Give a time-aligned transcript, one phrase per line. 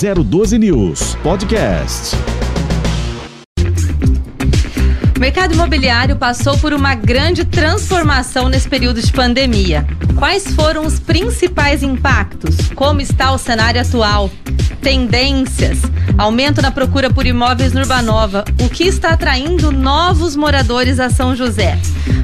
[0.00, 2.14] 012 News Podcast.
[5.16, 9.84] O mercado imobiliário passou por uma grande transformação nesse período de pandemia.
[10.16, 12.54] Quais foram os principais impactos?
[12.76, 14.30] Como está o cenário atual?
[14.80, 15.80] Tendências?
[16.16, 18.44] Aumento na procura por imóveis no Urbanova.
[18.62, 21.76] O que está atraindo novos moradores a São José?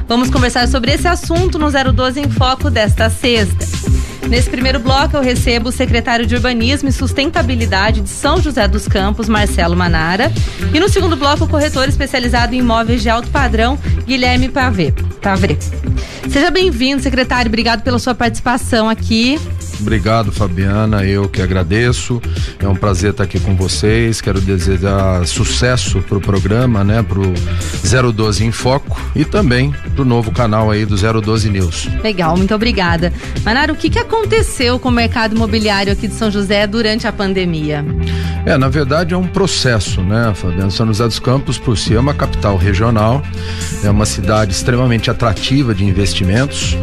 [0.07, 3.84] Vamos conversar sobre esse assunto no 012 em Foco desta sexta.
[4.29, 8.87] Nesse primeiro bloco, eu recebo o secretário de Urbanismo e Sustentabilidade de São José dos
[8.87, 10.31] Campos, Marcelo Manara.
[10.73, 14.91] E no segundo bloco, o corretor especializado em imóveis de alto padrão, Guilherme Pavê.
[15.21, 15.57] Pavê.
[16.29, 17.49] Seja bem-vindo, secretário.
[17.49, 19.39] Obrigado pela sua participação aqui.
[19.79, 21.03] Obrigado, Fabiana.
[21.05, 22.21] Eu que agradeço.
[22.59, 24.21] É um prazer estar aqui com vocês.
[24.21, 27.03] Quero desejar sucesso pro programa, né?
[27.03, 27.23] Pro
[28.13, 31.89] 012 em Foco e também pro novo canal aí do 012 News.
[32.03, 33.11] Legal, muito obrigada.
[33.43, 37.11] Manara, o que, que aconteceu com o mercado imobiliário aqui de São José durante a
[37.11, 37.85] pandemia?
[38.45, 40.69] É, na verdade é um processo, né, Fabiana?
[40.69, 43.23] São José dos Campos, por si, é uma capital regional,
[43.83, 46.77] é uma cidade extremamente atrativa de investimentos.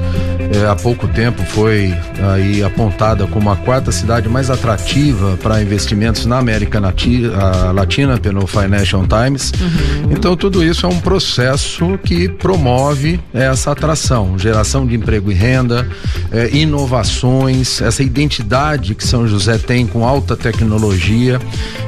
[0.55, 1.95] É, há pouco tempo foi
[2.35, 9.03] aí apontada como a quarta cidade mais atrativa para investimentos na América Latina pelo Financial
[9.07, 9.51] Times.
[9.59, 10.13] Uhum.
[10.13, 15.89] Então tudo isso é um processo que promove essa atração, geração de emprego e renda,
[16.31, 21.41] é, inovações, essa identidade que São José tem com alta tecnologia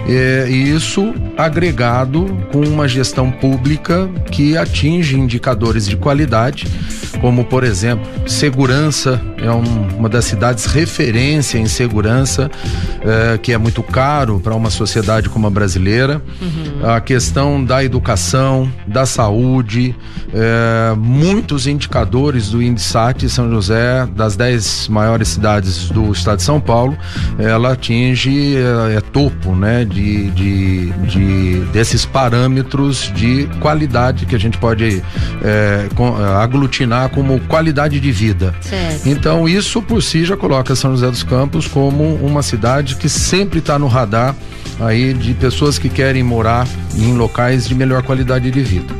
[0.08, 6.66] é, e isso agregado com uma gestão pública que atinge indicadores de qualidade
[7.20, 8.53] como por exemplo, segurança
[9.38, 12.50] é um, uma das cidades referência em segurança,
[13.00, 16.22] é, que é muito caro para uma sociedade como a brasileira.
[16.40, 16.90] Uhum.
[16.90, 19.94] A questão da educação, da saúde,
[20.32, 26.60] é, muitos indicadores do INDSAT São José, das dez maiores cidades do estado de São
[26.60, 26.96] Paulo,
[27.38, 34.38] ela atinge é, é topo, né, de, de, de, desses parâmetros de qualidade que a
[34.38, 35.02] gente pode
[36.40, 38.43] aglutinar como qualidade de vida.
[38.60, 39.08] Certo.
[39.08, 43.60] Então isso por si já coloca São José dos Campos como uma cidade que sempre
[43.60, 44.34] está no radar
[44.80, 46.66] aí de pessoas que querem morar
[46.96, 48.92] em locais de melhor qualidade de vida.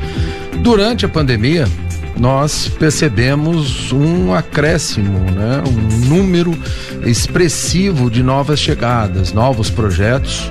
[0.62, 1.69] Durante a pandemia,
[2.19, 5.63] nós percebemos um acréscimo, né?
[5.67, 6.55] um número
[7.05, 10.51] expressivo de novas chegadas, novos projetos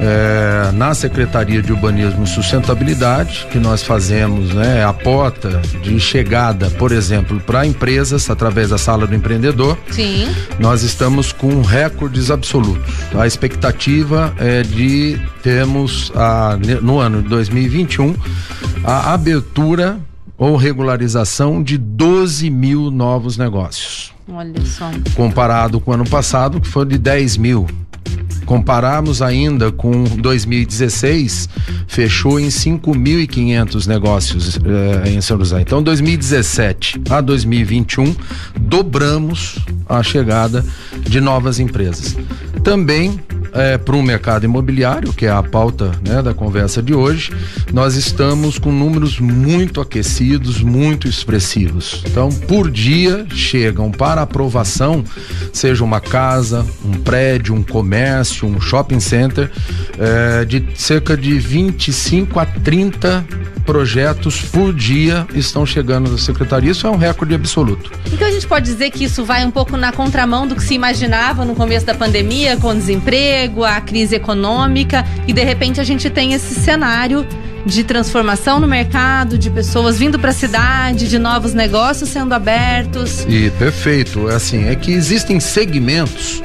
[0.00, 6.70] é, na Secretaria de Urbanismo e Sustentabilidade, que nós fazemos né, a porta de chegada,
[6.70, 9.78] por exemplo, para empresas através da sala do empreendedor.
[9.90, 10.28] Sim.
[10.58, 12.92] Nós estamos com recordes absolutos.
[13.14, 18.14] A expectativa é de termos a, no ano de 2021
[18.84, 20.00] a abertura
[20.42, 24.12] ou regularização de 12 mil novos negócios.
[24.28, 24.90] Olha só.
[25.14, 27.64] Comparado com o ano passado, que foi de 10 mil.
[28.44, 31.48] Compararmos ainda com 2016,
[31.86, 35.60] fechou em 5.500 negócios eh, em São José.
[35.60, 38.12] Então, 2017 a 2021,
[38.60, 40.64] dobramos a chegada
[41.08, 42.16] de novas empresas.
[42.62, 43.20] Também
[43.52, 47.32] é, para o mercado imobiliário, que é a pauta né, da conversa de hoje,
[47.72, 52.02] nós estamos com números muito aquecidos, muito expressivos.
[52.06, 55.04] Então, por dia chegam para aprovação,
[55.52, 59.50] seja uma casa, um prédio, um comércio, um shopping center,
[59.98, 63.24] é, de cerca de 25 a 30
[63.64, 66.70] projetos por dia estão chegando na secretaria.
[66.70, 67.90] Isso é um recorde absoluto.
[68.12, 70.74] Então a gente pode dizer que isso vai um pouco na contramão do que se
[70.74, 75.84] imaginava no começo da pandemia, com o desemprego, a crise econômica, e de repente a
[75.84, 77.26] gente tem esse cenário
[77.64, 83.24] de transformação no mercado, de pessoas vindo para a cidade, de novos negócios sendo abertos.
[83.28, 86.42] E perfeito, é assim, é que existem segmentos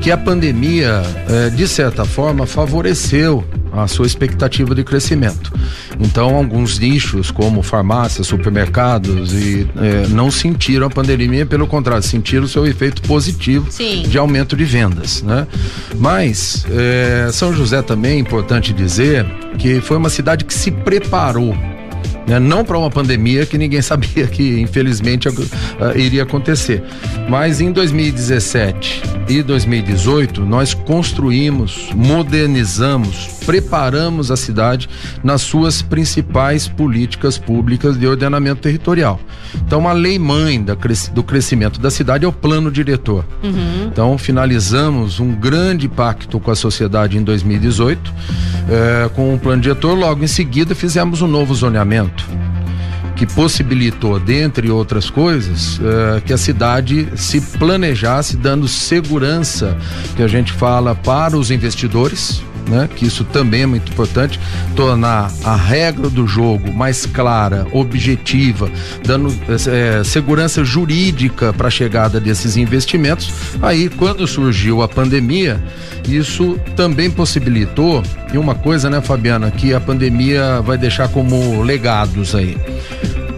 [0.00, 5.52] que a pandemia, eh, de certa forma, favoreceu a sua expectativa de crescimento.
[5.98, 12.44] Então, alguns nichos, como farmácias, supermercados, e, eh, não sentiram a pandemia, pelo contrário, sentiram
[12.44, 14.02] o seu efeito positivo Sim.
[14.02, 15.22] de aumento de vendas.
[15.22, 15.46] Né?
[15.96, 19.26] Mas eh, São José também é importante dizer
[19.58, 21.54] que foi uma cidade que se preparou
[22.30, 22.38] né?
[22.38, 25.28] Não para uma pandemia que ninguém sabia que infelizmente
[25.96, 26.82] iria acontecer.
[27.28, 34.88] Mas em 2017 e 2018 nós construímos, modernizamos, preparamos a cidade
[35.24, 39.18] nas suas principais políticas públicas de ordenamento territorial.
[39.66, 40.64] Então a lei mãe
[41.12, 43.24] do crescimento da cidade é o plano diretor.
[43.42, 43.88] Uhum.
[43.90, 48.14] Então finalizamos um grande pacto com a sociedade em 2018
[48.68, 49.98] eh, com o plano diretor.
[49.98, 52.24] Logo em seguida fizemos um novo zoneamento
[53.16, 59.76] que possibilitou, dentre outras coisas, uh, que a cidade se planejasse dando segurança,
[60.16, 62.88] que a gente fala para os investidores, né?
[62.94, 64.40] Que isso também é muito importante,
[64.76, 68.70] tornar a regra do jogo mais clara, objetiva,
[69.04, 69.34] dando
[69.68, 73.32] é, segurança jurídica para a chegada desses investimentos.
[73.60, 75.62] Aí, quando surgiu a pandemia,
[76.08, 78.02] isso também possibilitou,
[78.32, 82.56] e uma coisa, né, Fabiana, que a pandemia vai deixar como legados aí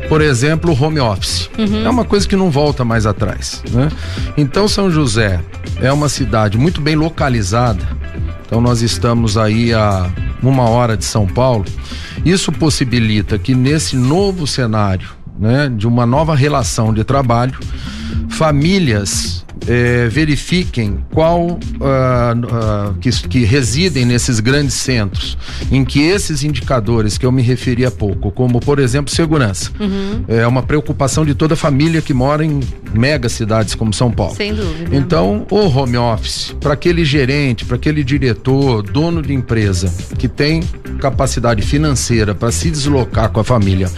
[0.09, 1.49] por exemplo, home office.
[1.57, 1.87] Uhum.
[1.87, 3.63] É uma coisa que não volta mais atrás.
[3.71, 3.89] Né?
[4.37, 5.41] Então, São José
[5.81, 7.83] é uma cidade muito bem localizada
[8.53, 10.13] então nós estamos aí a
[10.43, 11.65] uma hora de São Paulo.
[12.23, 15.09] Isso possibilita que nesse novo cenário,
[15.39, 17.59] né, de uma nova relação de trabalho,
[18.29, 25.37] famílias é, verifiquem qual uh, uh, que, que, residem nesses grandes centros,
[25.71, 30.25] em que esses indicadores que eu me referi há pouco, como por exemplo segurança, uhum.
[30.29, 32.61] é uma preocupação de toda família que mora em
[32.93, 34.35] mega cidades como São Paulo.
[34.35, 34.95] Sem dúvida.
[34.95, 40.63] Então, o home office, para aquele gerente, para aquele diretor, dono de empresa que tem
[40.99, 43.91] capacidade financeira para se deslocar com a família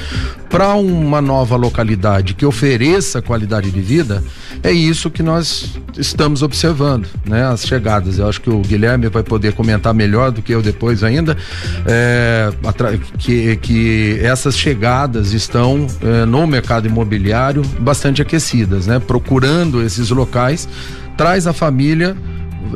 [0.54, 4.22] para uma nova localidade que ofereça qualidade de vida,
[4.62, 5.53] é isso que nós
[5.96, 7.46] estamos observando, né?
[7.46, 8.18] As chegadas.
[8.18, 11.36] Eu acho que o Guilherme vai poder comentar melhor do que eu depois ainda,
[11.86, 12.50] é,
[13.18, 18.98] que, que essas chegadas estão é, no mercado imobiliário bastante aquecidas, né?
[18.98, 20.68] Procurando esses locais,
[21.16, 22.16] traz a família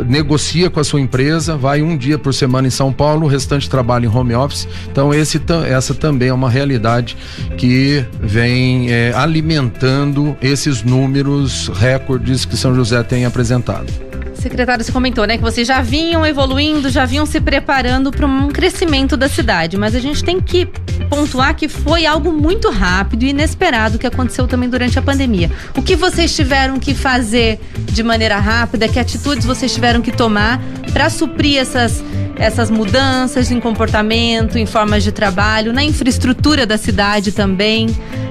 [0.06, 3.68] negocia com a sua empresa, vai um dia por semana em São Paulo, o restante
[3.68, 4.68] trabalha em home office.
[4.90, 7.16] Então esse, essa também é uma realidade
[7.56, 14.07] que vem é, alimentando esses números recordes que São José tem apresentado.
[14.34, 18.48] Secretário, você comentou, né, que vocês já vinham evoluindo, já vinham se preparando para um
[18.48, 20.66] crescimento da cidade, mas a gente tem que
[21.08, 25.50] pontuar que foi algo muito rápido e inesperado que aconteceu também durante a pandemia.
[25.76, 30.60] O que vocês tiveram que fazer de maneira rápida, que atitudes vocês tiveram que tomar
[30.92, 32.02] para suprir essas
[32.38, 37.88] essas mudanças em comportamento, em formas de trabalho, na infraestrutura da cidade também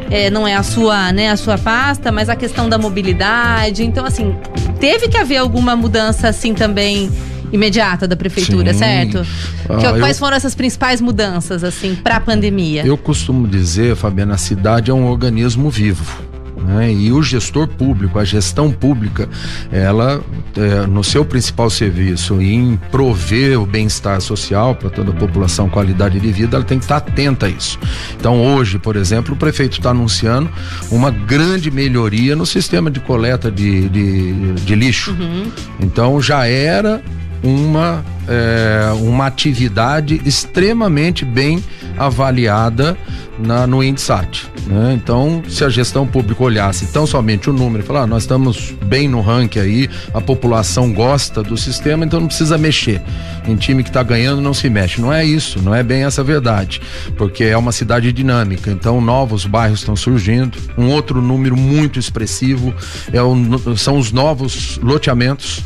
[0.09, 3.83] é, não é a sua, né, a sua pasta, mas a questão da mobilidade.
[3.83, 4.35] Então, assim,
[4.79, 7.11] teve que haver alguma mudança assim também
[7.51, 8.79] imediata da prefeitura, Sim.
[8.79, 9.25] certo?
[9.69, 12.85] Ah, que, quais eu, foram essas principais mudanças assim para a pandemia?
[12.85, 16.26] Eu costumo dizer, Fabiana, a cidade é um organismo vivo.
[16.67, 16.91] Né?
[16.91, 19.29] E o gestor público, a gestão pública,
[19.71, 20.21] ela,
[20.57, 26.19] é, no seu principal serviço, em prover o bem-estar social para toda a população, qualidade
[26.19, 27.79] de vida, ela tem que estar atenta a isso.
[28.19, 30.49] Então, hoje, por exemplo, o prefeito está anunciando
[30.91, 35.11] uma grande melhoria no sistema de coleta de, de, de lixo.
[35.11, 35.49] Uhum.
[35.79, 37.01] Então, já era
[37.41, 41.63] uma, é, uma atividade extremamente bem
[41.97, 42.97] avaliada
[43.39, 44.47] na, no INDSAT.
[44.65, 44.93] Né?
[44.93, 48.73] Então, se a gestão pública olhasse tão somente o número e falar, ah, nós estamos
[48.85, 53.01] bem no ranking aí, a população gosta do sistema, então não precisa mexer.
[53.47, 54.99] Em time que está ganhando não se mexe.
[54.99, 56.81] Não é isso, não é bem essa verdade,
[57.15, 60.57] porque é uma cidade dinâmica, então novos bairros estão surgindo.
[60.77, 62.73] Um outro número muito expressivo
[63.13, 63.35] é o,
[63.77, 65.63] são os novos loteamentos.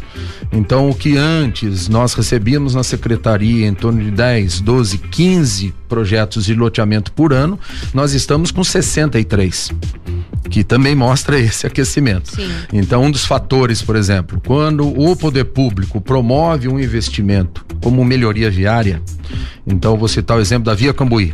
[0.52, 6.46] Então, o que antes nós recebíamos na secretaria em torno de 10, 12, 15 projetos
[6.46, 7.60] de loteamento por ano,
[7.94, 9.72] nós estamos com 63
[10.50, 12.36] que também mostra esse aquecimento.
[12.36, 12.50] Sim.
[12.74, 18.50] Então, um dos fatores, por exemplo, quando o poder público promove um investimento como melhoria
[18.50, 19.02] viária,
[19.66, 21.34] então vou citar o exemplo da Via Cambuí.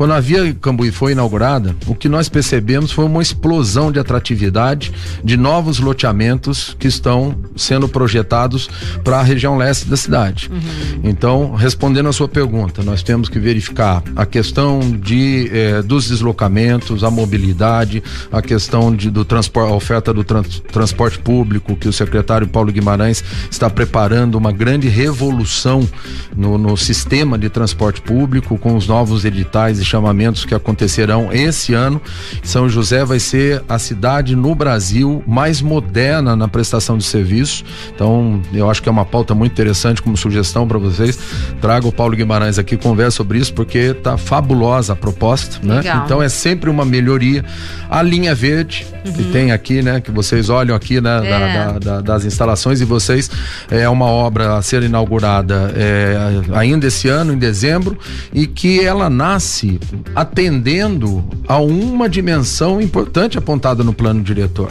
[0.00, 4.90] Quando a Via Cambuí foi inaugurada, o que nós percebemos foi uma explosão de atratividade
[5.22, 8.70] de novos loteamentos que estão sendo projetados
[9.04, 10.50] para a região leste da cidade.
[10.50, 11.00] Uhum.
[11.04, 17.04] Então, respondendo a sua pergunta, nós temos que verificar a questão de eh, dos deslocamentos,
[17.04, 18.02] a mobilidade,
[18.32, 22.72] a questão de, do transporte, a oferta do trans, transporte público, que o secretário Paulo
[22.72, 25.86] Guimarães está preparando uma grande revolução
[26.34, 32.00] no, no sistema de transporte público com os novos editais chamamentos que acontecerão esse ano.
[32.42, 37.64] São José vai ser a cidade no Brasil mais moderna na prestação de serviço.
[37.94, 41.18] Então, eu acho que é uma pauta muito interessante como sugestão para vocês.
[41.60, 45.82] Trago o Paulo Guimarães aqui, conversa sobre isso, porque tá fabulosa a proposta, né?
[46.04, 47.44] Então é sempre uma melhoria.
[47.90, 49.12] A linha verde, uhum.
[49.12, 50.00] que tem aqui, né?
[50.00, 51.54] Que vocês olham aqui né, é.
[51.54, 53.30] da, da, das instalações e vocês
[53.70, 56.16] é uma obra a ser inaugurada é,
[56.54, 57.98] ainda esse ano, em dezembro,
[58.32, 59.79] e que ela nasce
[60.14, 64.70] atendendo a uma dimensão importante apontada no plano diretor.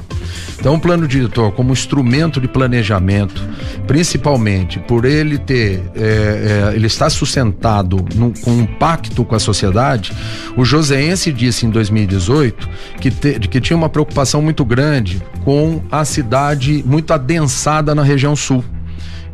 [0.60, 3.42] Então, o plano diretor, como instrumento de planejamento,
[3.88, 9.40] principalmente por ele ter, é, é, ele está sustentado no, com um pacto com a
[9.40, 10.14] sociedade,
[10.58, 16.04] o Joseense disse em 2018 que, te, que tinha uma preocupação muito grande com a
[16.04, 18.64] cidade muito adensada na região sul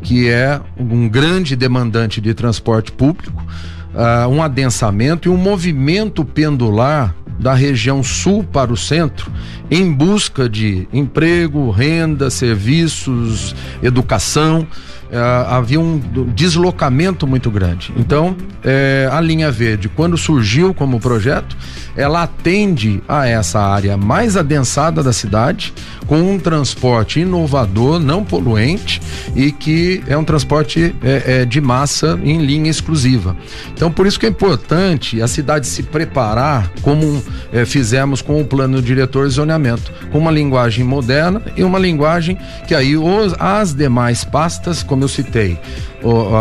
[0.06, 3.44] que é um grande demandante de transporte público,
[3.96, 9.32] uh, um adensamento e um movimento pendular da região sul para o centro
[9.70, 14.68] em busca de emprego, renda, serviços, educação.
[15.06, 16.00] Uh, havia um
[16.34, 17.94] deslocamento muito grande.
[17.96, 21.56] Então, eh, a linha verde, quando surgiu como projeto,
[21.96, 25.74] ela atende a essa área mais adensada da cidade,
[26.08, 29.02] com um transporte inovador, não poluente
[29.36, 33.36] e que é um transporte é, é, de massa em linha exclusiva.
[33.74, 38.46] Então, por isso que é importante a cidade se preparar, como é, fizemos com o
[38.46, 43.74] plano diretor de zoneamento, com uma linguagem moderna e uma linguagem que aí os, as
[43.74, 45.58] demais pastas, como eu citei,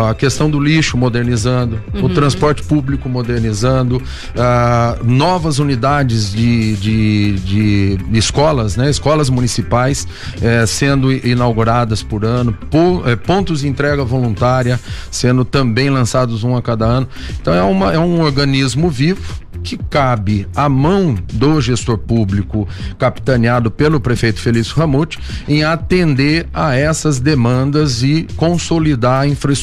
[0.09, 2.05] a questão do lixo modernizando, uhum.
[2.05, 8.89] o transporte público modernizando, uh, novas unidades de, de, de, de, escolas, né?
[8.89, 10.07] Escolas municipais
[10.41, 14.79] eh, sendo inauguradas por ano, po, eh, pontos de entrega voluntária
[15.11, 17.07] sendo também lançados um a cada ano.
[17.41, 22.67] Então é, uma, é um organismo vivo que cabe à mão do gestor público,
[22.99, 29.54] capitaneado pelo prefeito Felício Ramute, em atender a essas demandas e consolidar a infraestrutura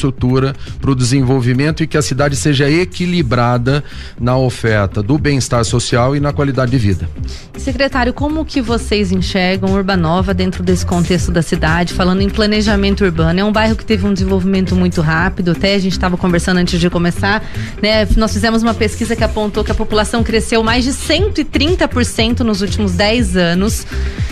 [0.79, 3.83] para o desenvolvimento e que a cidade seja equilibrada
[4.19, 7.09] na oferta do bem-estar social e na qualidade de vida.
[7.57, 13.39] Secretário, como que vocês enxergam Urbanova dentro desse contexto da cidade, falando em planejamento urbano?
[13.39, 16.79] É um bairro que teve um desenvolvimento muito rápido, até a gente estava conversando antes
[16.79, 17.43] de começar,
[17.81, 18.07] né?
[18.17, 22.93] Nós fizemos uma pesquisa que apontou que a população cresceu mais de 130% nos últimos
[22.93, 23.85] 10 anos.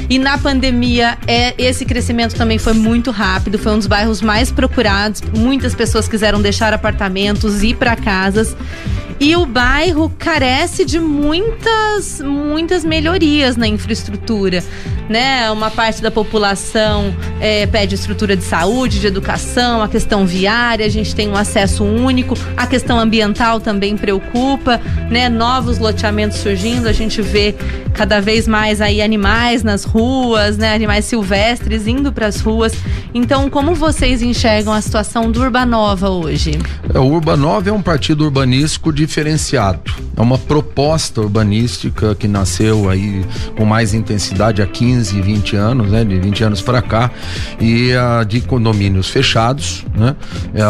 [0.09, 4.51] E na pandemia, é, esse crescimento também foi muito rápido, foi um dos bairros mais
[4.51, 5.21] procurados.
[5.51, 8.55] Muitas pessoas quiseram deixar apartamentos, ir para casas.
[9.19, 14.63] E o bairro carece de muitas, muitas melhorias na infraestrutura,
[15.11, 15.51] né?
[15.51, 20.89] Uma parte da população é, pede estrutura de saúde, de educação, a questão viária, a
[20.89, 25.27] gente tem um acesso único, a questão ambiental também preocupa, né?
[25.27, 27.53] Novos loteamentos surgindo, a gente vê
[27.93, 30.73] cada vez mais aí animais nas ruas, né?
[30.73, 32.73] Animais silvestres indo para as ruas.
[33.13, 36.57] Então, como vocês enxergam a situação do Urbanova hoje?
[36.93, 39.91] É, o Urbanova é um partido urbanístico diferenciado.
[40.15, 43.25] É uma proposta urbanística que nasceu aí
[43.57, 46.03] com mais intensidade há 15, 20 anos, né?
[46.03, 47.09] De 20 anos para cá,
[47.59, 50.15] e uh, de condomínios fechados, né?
[50.53, 50.61] É,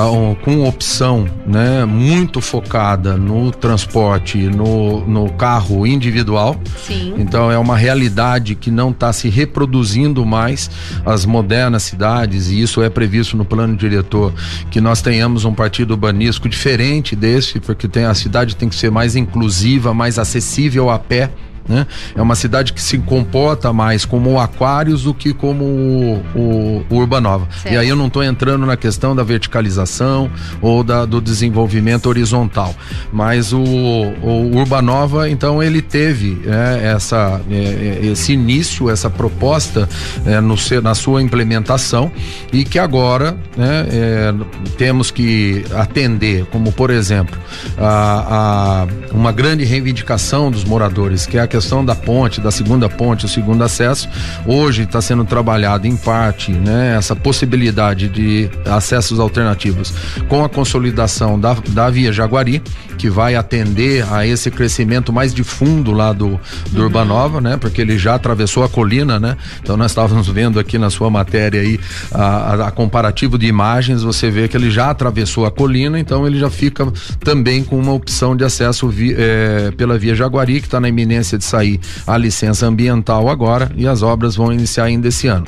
[0.44, 1.84] com opção, né?
[1.86, 6.56] Muito focada no transporte, no, no carro individual.
[6.86, 7.16] Sim.
[7.18, 10.70] Então é uma realidade que não está se reproduzindo mais
[11.06, 14.34] as modernas cidades, e isso é previsto no plano diretor,
[14.70, 18.92] que nós tenhamos um partido urbanístico diferente desse, porque tem a cidade tem que ser
[18.92, 21.32] mais inclusiva, mais acessível a pé
[21.68, 21.88] né?
[22.16, 26.86] É uma cidade que se comporta mais como o Aquários do que como o, o,
[26.90, 27.48] o Urbanova.
[27.52, 27.74] Certo.
[27.74, 30.30] E aí eu não estou entrando na questão da verticalização
[30.62, 32.76] ou da, do desenvolvimento horizontal.
[33.12, 39.88] Mas o, o Urbanova, então, ele teve é, essa, é, é, esse início, essa proposta
[40.26, 42.12] é, no, na sua implementação
[42.52, 44.34] e que agora né, é,
[44.78, 47.38] temos que atender, como por exemplo,
[47.78, 52.90] a, a uma grande reivindicação dos moradores, que é a questão da ponte, da segunda
[52.90, 54.10] ponte, o segundo acesso,
[54.46, 59.94] hoje está sendo trabalhado em parte, né, essa possibilidade de acessos alternativos
[60.28, 62.62] com a consolidação da, da Via Jaguari,
[62.98, 66.40] que vai atender a esse crescimento mais de fundo lá do,
[66.72, 66.84] do uhum.
[66.86, 70.90] Urbanova, né, porque ele já atravessou a colina, né, então nós estávamos vendo aqui na
[70.90, 71.80] sua matéria aí
[72.12, 76.40] a, a, comparativo de imagens, você vê que ele já atravessou a colina, então ele
[76.40, 76.92] já fica
[77.24, 81.38] também com uma opção de acesso vi, é, pela Via Jaguari, que está na iminência
[81.42, 85.48] de sair a licença ambiental agora e as obras vão iniciar ainda esse ano.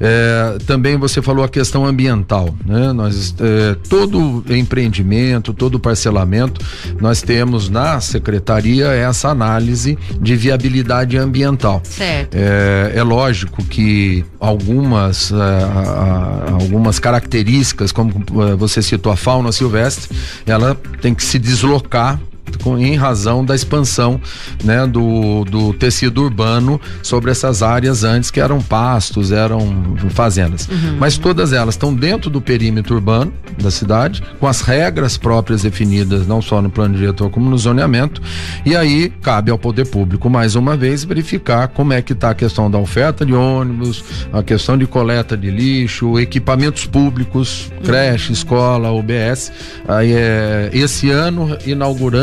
[0.00, 2.92] É, também você falou a questão ambiental, né?
[2.92, 6.64] Nós é, todo empreendimento, todo parcelamento,
[7.00, 11.82] nós temos na secretaria essa análise de viabilidade ambiental.
[11.84, 12.34] Certo.
[12.34, 20.16] É, é lógico que algumas é, algumas características, como é, você citou a fauna silvestre,
[20.46, 22.20] ela tem que se deslocar
[22.62, 24.20] com, em razão da expansão
[24.64, 30.68] né, do, do tecido urbano sobre essas áreas antes que eram pastos, eram fazendas.
[30.68, 30.96] Uhum.
[30.98, 36.26] Mas todas elas estão dentro do perímetro urbano da cidade, com as regras próprias definidas,
[36.26, 38.20] não só no plano diretor como no zoneamento.
[38.64, 42.34] E aí cabe ao poder público, mais uma vez, verificar como é que está a
[42.34, 47.82] questão da oferta de ônibus, a questão de coleta de lixo, equipamentos públicos, uhum.
[47.84, 49.52] creche, escola, OBS.
[49.86, 51.56] Aí é, esse ano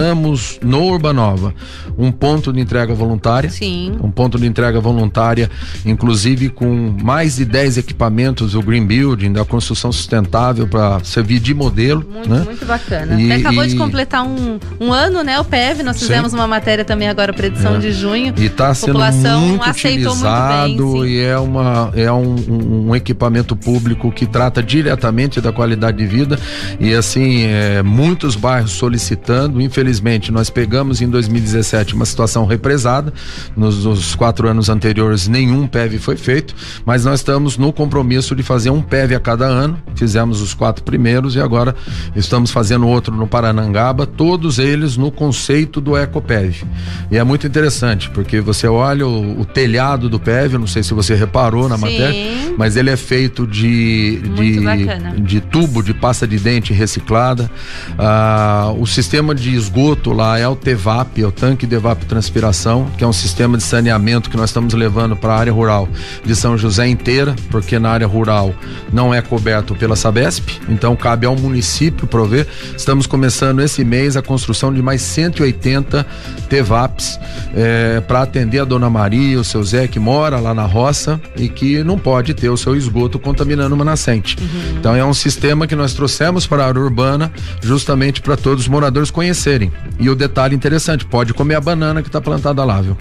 [0.09, 1.53] inauguramos no Urbanova
[1.97, 3.49] um ponto de entrega voluntária.
[3.49, 3.97] Sim.
[4.01, 5.49] Um ponto de entrega voluntária,
[5.85, 11.53] inclusive com mais de 10 equipamentos do Green Building, da construção sustentável para servir de
[11.53, 12.05] modelo.
[12.09, 12.41] Muito, né?
[12.45, 13.19] muito bacana.
[13.19, 13.67] E, acabou e...
[13.67, 15.39] de completar um, um ano, né?
[15.39, 16.37] O PEV, nós fizemos Sim.
[16.37, 17.79] uma matéria também agora para edição é.
[17.79, 18.33] de junho.
[18.37, 23.55] E está sendo muito utilizado muito bem, e é, uma, é um, um, um, equipamento
[23.55, 26.39] público que trata diretamente da qualidade de vida
[26.79, 29.98] e assim, é, muitos bairros solicitando, infelizmente
[30.31, 33.13] nós pegamos em 2017 uma situação represada,
[33.55, 38.43] nos, nos quatro anos anteriores nenhum PEV foi feito, mas nós estamos no compromisso de
[38.43, 41.75] fazer um PEV a cada ano, fizemos os quatro primeiros e agora
[42.15, 46.63] estamos fazendo outro no Paranangaba, todos eles no conceito do EcoPEV.
[47.11, 50.93] E é muito interessante, porque você olha o, o telhado do PEV, não sei se
[50.93, 51.81] você reparou na Sim.
[51.81, 57.49] matéria, mas ele é feito de, de, de, tubo de pasta de dente reciclada.
[57.97, 63.03] Ah, o sistema de esgoto lá é o TEVAP, é o tanque de evapotranspiração, que
[63.03, 65.89] é um sistema de saneamento que nós estamos levando para a área rural
[66.23, 68.53] de São José inteira, porque na área rural
[68.93, 72.47] não é coberto pela Sabesp, então cabe ao município prover.
[72.77, 76.05] Estamos começando esse mês a construção de mais 180
[76.47, 77.19] TEVAPs
[77.55, 81.49] eh, para atender a Dona Maria, o seu Zé que mora lá na roça e
[81.49, 84.37] que não pode ter o seu esgoto contaminando uma nascente.
[84.39, 84.77] Uhum.
[84.77, 87.31] Então é um sistema que nós trouxemos para a área urbana
[87.61, 89.71] justamente para todos os moradores conhecerem.
[89.99, 92.97] E o detalhe interessante, pode comer a banana que está plantada lá, viu?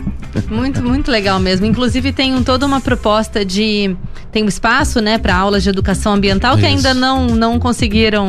[0.50, 1.64] Muito, muito legal mesmo.
[1.64, 3.96] Inclusive tem um, toda uma proposta de
[4.32, 6.60] tem um espaço, né, para aulas de educação ambiental Isso.
[6.60, 8.26] que ainda não não conseguiram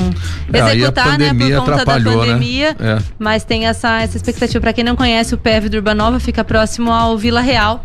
[0.54, 2.12] é, executar, né, por conta da né?
[2.12, 2.76] pandemia.
[2.80, 2.98] Né?
[3.00, 3.04] É.
[3.18, 6.92] Mas tem essa essa expectativa para quem não conhece o PEV do Urbanova, fica próximo
[6.92, 7.84] ao Vila Real.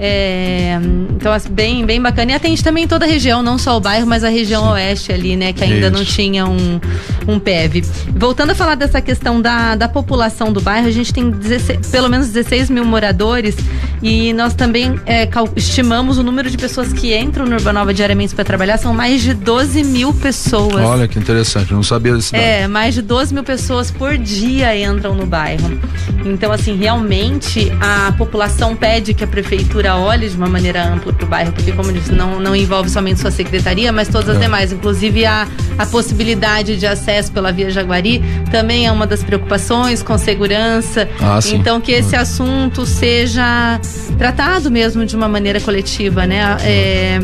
[0.00, 0.78] É,
[1.10, 2.32] então, bem, bem bacana.
[2.32, 4.68] E atende também toda a região, não só o bairro, mas a região Sim.
[4.70, 5.52] oeste ali, né?
[5.52, 5.96] Que ainda Isso.
[5.96, 6.80] não tinha um,
[7.26, 7.84] um PEV.
[8.14, 12.08] Voltando a falar dessa questão da, da população do bairro, a gente tem 16, pelo
[12.08, 13.56] menos 16 mil moradores
[14.00, 18.44] e nós também é, estimamos o número de pessoas que entram no Urbanova diariamente para
[18.44, 20.84] trabalhar, são mais de 12 mil pessoas.
[20.84, 22.40] Olha que interessante, não sabia desse dado.
[22.40, 25.78] É, mais de 12 mil pessoas por dia entram no bairro.
[26.24, 31.24] Então, assim, realmente a população pede que a prefeitura olhe de uma maneira ampla para
[31.24, 34.36] o bairro, porque, como eu disse, não, não envolve somente sua secretaria, mas todas as
[34.36, 34.40] é.
[34.40, 34.72] demais.
[34.72, 35.46] Inclusive, a,
[35.76, 41.08] a possibilidade de acesso pela Via Jaguari também é uma das preocupações, com segurança.
[41.20, 43.80] Ah, então, que esse assunto seja
[44.16, 46.56] tratado mesmo de uma maneira coletiva, né?
[46.62, 47.18] É,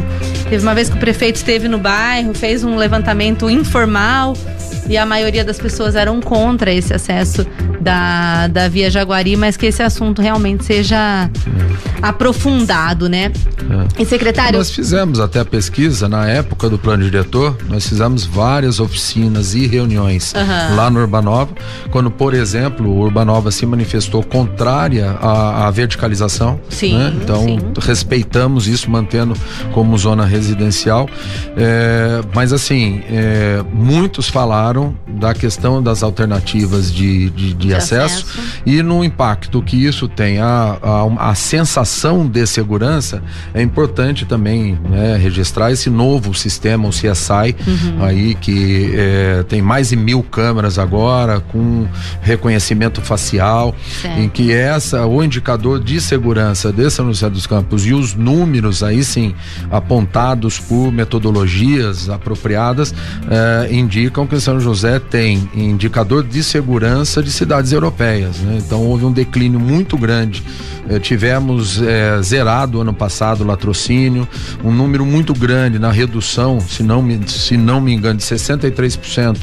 [0.49, 4.35] teve uma vez que o prefeito esteve no bairro, fez um levantamento informal
[4.89, 7.47] e a maioria das pessoas eram contra esse acesso
[7.81, 11.31] da, da Via Jaguari, mas que esse assunto realmente seja
[12.03, 13.33] aprofundado, né?
[13.99, 14.03] É.
[14.03, 14.59] E secretário?
[14.59, 19.67] Nós fizemos até a pesquisa na época do plano diretor, nós fizemos várias oficinas e
[19.67, 20.77] reuniões uhum.
[20.77, 21.51] lá no Urbanova,
[21.91, 26.61] quando, por exemplo, o Urbanova se manifestou contrária à, à verticalização.
[26.69, 27.13] Sim, né?
[27.23, 27.59] Então, sim.
[27.81, 29.35] respeitamos isso, mantendo
[29.73, 31.09] como zona residencial.
[31.57, 34.74] É, mas, assim, é, muitos falaram
[35.07, 40.09] da questão das alternativas de, de, de, de acesso, acesso, e no impacto que isso
[40.09, 46.89] tem, a, a, a sensação de segurança é importante também né, registrar esse novo sistema,
[46.89, 48.05] o CSI, uhum.
[48.05, 51.87] aí que é, tem mais de mil câmeras agora, com
[52.21, 54.19] reconhecimento facial, certo.
[54.19, 58.83] em que essa, o indicador de segurança de São José dos Campos e os números
[58.83, 59.35] aí sim
[59.71, 62.95] apontados por metodologias apropriadas
[63.31, 68.39] é, indicam que São José tem indicador de segurança de cidades europeias.
[68.39, 68.63] Né?
[68.65, 70.43] Então houve um declínio muito grande.
[70.89, 74.29] É, tivemos é, zerado ano passado o latrocínio,
[74.63, 79.39] um número muito grande na redução, se não me, se não me engano, de 63%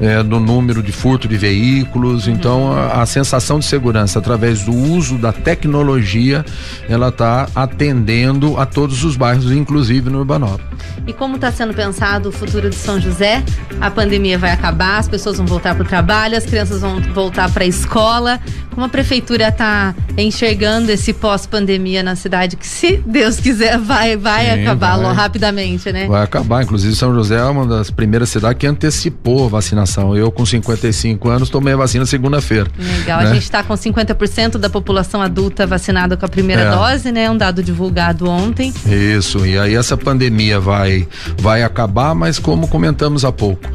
[0.00, 2.28] é, do número de furto de veículos.
[2.28, 6.44] Então, a, a, sensação de segurança através do uso da tecnologia,
[6.88, 10.66] ela está atendendo a todos os bairros, inclusive no Urbanópolis.
[11.06, 13.44] E como está sendo pensado o futuro de São José?
[13.80, 14.65] A pandemia vai acabar,
[14.98, 18.40] as pessoas vão voltar para o trabalho, as crianças vão voltar para a escola.
[18.70, 24.44] Como a prefeitura está enxergando esse pós-pandemia na cidade, que se Deus quiser, vai, vai
[24.44, 25.14] Sim, acabar vai.
[25.14, 26.06] rapidamente, né?
[26.06, 26.62] Vai acabar.
[26.62, 30.14] Inclusive, São José é uma das primeiras cidades que antecipou a vacinação.
[30.14, 32.70] Eu, com 55 anos, tomei a vacina segunda-feira.
[32.78, 33.20] Legal.
[33.22, 33.30] Né?
[33.30, 36.70] A gente está com 50% da população adulta vacinada com a primeira é.
[36.70, 37.30] dose, né?
[37.30, 38.74] Um dado divulgado ontem.
[38.86, 39.46] Isso.
[39.46, 43.68] E aí essa pandemia vai, vai acabar, mas como comentamos há pouco,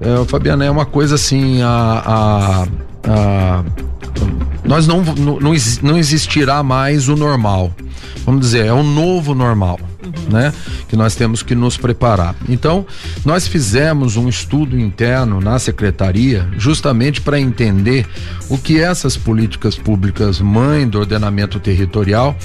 [0.00, 2.62] é, Fabiana, é uma coisa assim, a, a,
[3.08, 3.64] a
[4.64, 5.38] nós não, não,
[5.80, 7.72] não existirá mais o normal.
[8.26, 9.78] Vamos dizer, é o novo normal
[10.30, 10.52] né?
[10.88, 12.34] Que nós temos que nos preparar.
[12.48, 12.86] Então,
[13.24, 18.06] nós fizemos um estudo interno na secretaria justamente para entender
[18.48, 22.36] o que essas políticas públicas mãe do ordenamento territorial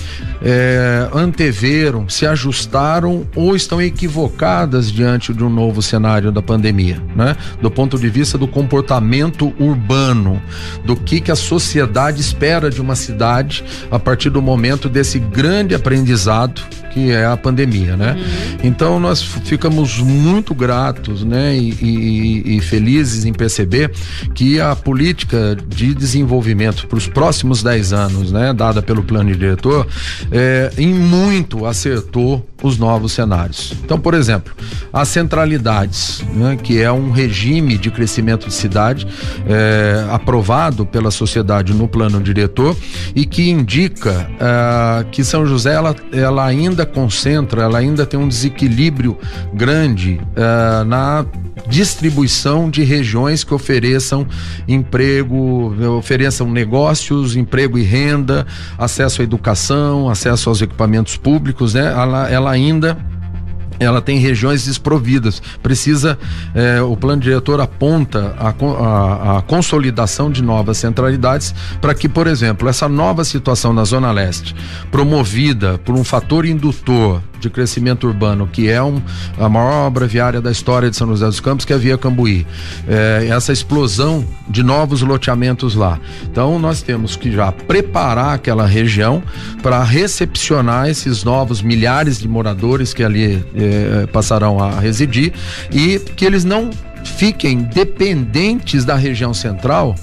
[0.42, 7.36] é, anteveram, se ajustaram ou estão equivocadas diante de um novo cenário da pandemia, né?
[7.62, 10.42] Do ponto de vista do comportamento urbano,
[10.86, 15.76] do que que a sociedade espera de uma cidade a partir do momento desse grande
[15.76, 17.49] aprendizado que é a pandemia,
[17.96, 18.14] né?
[18.14, 18.60] Uhum.
[18.64, 23.92] Então nós ficamos muito gratos, né, e, e, e, felizes em perceber
[24.34, 29.88] que a política de desenvolvimento para os próximos 10 anos, né, dada pelo plano diretor,
[30.32, 33.74] é, em muito acertou os novos cenários.
[33.84, 34.54] Então, por exemplo,
[34.92, 39.08] as centralidades, né, que é um regime de crescimento de cidade
[39.48, 42.76] é, aprovado pela sociedade no plano diretor
[43.16, 48.28] e que indica é, que São José ela, ela ainda concentra, ela ainda tem um
[48.28, 49.18] desequilíbrio
[49.54, 51.26] grande é, na
[51.68, 54.26] distribuição de regiões que ofereçam
[54.68, 58.46] emprego, ofereçam negócios, emprego e renda,
[58.78, 61.86] acesso à educação, acesso aos equipamentos públicos, né?
[61.92, 62.98] Ela, ela ainda
[63.80, 65.42] ela tem regiões desprovidas.
[65.64, 66.20] Precisa,
[66.54, 72.28] eh, o plano diretor aponta a, a, a consolidação de novas centralidades para que, por
[72.28, 74.56] exemplo, essa nova situação na Zona Leste,
[74.92, 79.02] promovida por um fator indutor de crescimento urbano, que é um,
[79.38, 81.98] a maior obra viária da história de São José dos Campos, que é a Via
[81.98, 82.46] Cambuí.
[82.88, 86.00] É, essa explosão de novos loteamentos lá.
[86.24, 89.24] Então, nós temos que já preparar aquela região
[89.62, 95.34] para recepcionar esses novos milhares de moradores que ali é, passarão a residir
[95.72, 96.70] e que eles não
[97.04, 99.96] fiquem dependentes da região central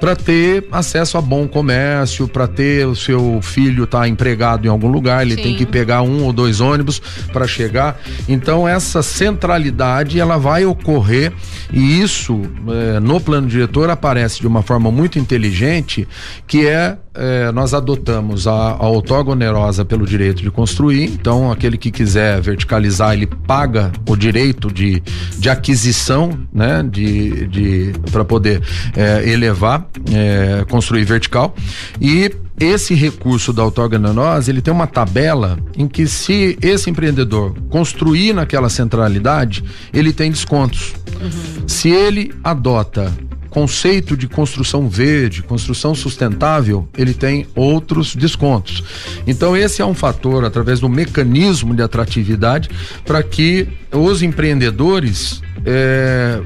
[0.00, 4.68] para ter acesso a bom comércio, para ter o seu filho estar tá empregado em
[4.68, 5.42] algum lugar, ele Sim.
[5.42, 7.00] tem que pegar um ou dois ônibus
[7.32, 8.00] para chegar.
[8.28, 11.32] Então essa centralidade ela vai ocorrer
[11.72, 16.06] e isso eh, no plano diretor aparece de uma forma muito inteligente,
[16.46, 21.04] que é eh, nós adotamos a, a outorga onerosa pelo direito de construir.
[21.04, 25.02] Então aquele que quiser verticalizar ele paga o direito de,
[25.38, 28.62] de aquisição, né, de, de para poder
[28.96, 31.54] eh, elevar é, construir vertical.
[32.00, 38.32] E esse recurso da autorgananose, ele tem uma tabela em que se esse empreendedor construir
[38.32, 40.94] naquela centralidade, ele tem descontos.
[41.20, 41.68] Uhum.
[41.68, 43.12] Se ele adota
[43.56, 48.84] conceito de construção verde, construção sustentável, ele tem outros descontos.
[49.26, 52.68] Então esse é um fator através do mecanismo de atratividade
[53.02, 56.42] para que os empreendedores é,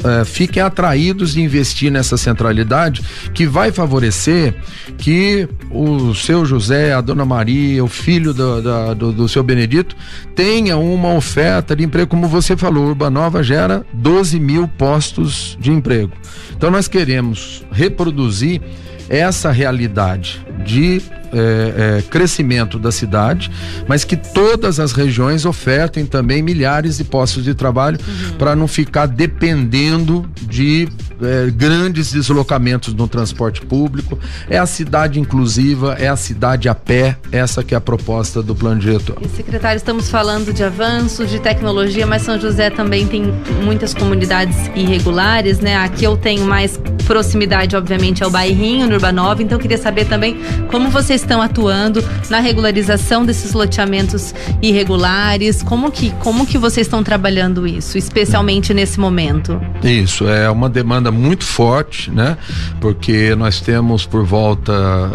[0.00, 4.54] uh, fiquem atraídos de investir nessa centralidade que vai favorecer
[4.96, 9.96] que o seu José, a dona Maria, o filho do, do, do seu Benedito
[10.34, 16.12] tenha uma oferta de emprego, como você falou, Urbanova gera 12 mil postos de emprego.
[16.56, 18.60] Então nós queremos reproduzir
[19.08, 23.50] essa realidade de é, é, crescimento da cidade,
[23.86, 28.36] mas que todas as regiões ofertem também milhares de postos de trabalho uhum.
[28.38, 30.88] para não ficar dependendo de
[31.20, 34.18] é, grandes deslocamentos no transporte público.
[34.48, 38.54] É a cidade inclusiva, é a cidade a pé, essa que é a proposta do
[38.54, 39.18] plano diretor.
[39.20, 44.56] E, secretário, estamos falando de avanços, de tecnologia, mas São José também tem muitas comunidades
[44.74, 45.76] irregulares, né?
[45.76, 50.36] Aqui eu tenho mais proximidade, obviamente, ao bairrinho, no Urbanova, então eu queria saber também
[50.70, 57.02] como vocês estão atuando na regularização desses loteamentos irregulares, como que, como que vocês estão
[57.02, 59.60] trabalhando isso, especialmente nesse momento?
[59.82, 62.36] Isso, é uma demanda muito forte, né?
[62.80, 64.72] Porque nós temos por volta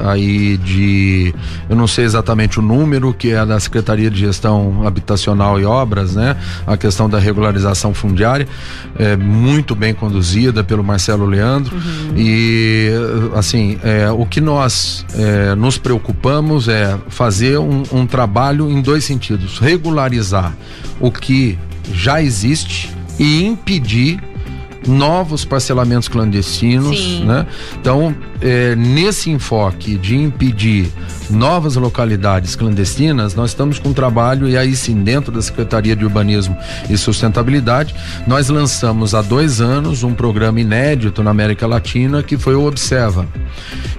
[0.10, 1.34] aí de,
[1.69, 6.15] eu não sei exatamente o número, que é da Secretaria de Gestão Habitacional e Obras,
[6.15, 6.36] né?
[6.65, 8.48] A questão da regularização fundiária,
[8.98, 12.13] é muito bem conduzida pelo Marcelo Leandro uhum.
[12.17, 12.89] e
[13.36, 15.23] assim, é, o que nós é,
[15.58, 20.56] nos preocupamos é fazer um, um trabalho em dois sentidos: regularizar
[21.00, 21.58] o que
[21.92, 24.22] já existe e impedir
[24.88, 27.26] novos parcelamentos clandestinos, Sim.
[27.26, 27.46] né?
[27.80, 30.91] Então, é, nesse enfoque de impedir
[31.30, 36.04] novas localidades clandestinas, nós estamos com um trabalho, e aí sim, dentro da Secretaria de
[36.04, 36.56] Urbanismo
[36.89, 37.96] e Sustentabilidade,
[38.28, 43.26] nós lançamos há dois anos um programa inédito na América Latina que foi o Observa,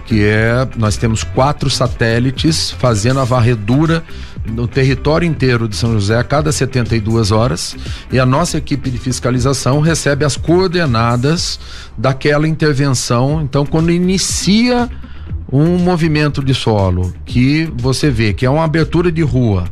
[0.07, 4.05] que é, nós temos quatro satélites fazendo a varredura
[4.47, 7.77] no território inteiro de São José a cada 72 horas
[8.13, 11.59] e a nossa equipe de fiscalização recebe as coordenadas
[11.97, 13.41] daquela intervenção.
[13.41, 14.89] Então, quando inicia
[15.51, 19.65] um movimento de solo que você vê que é uma abertura de rua,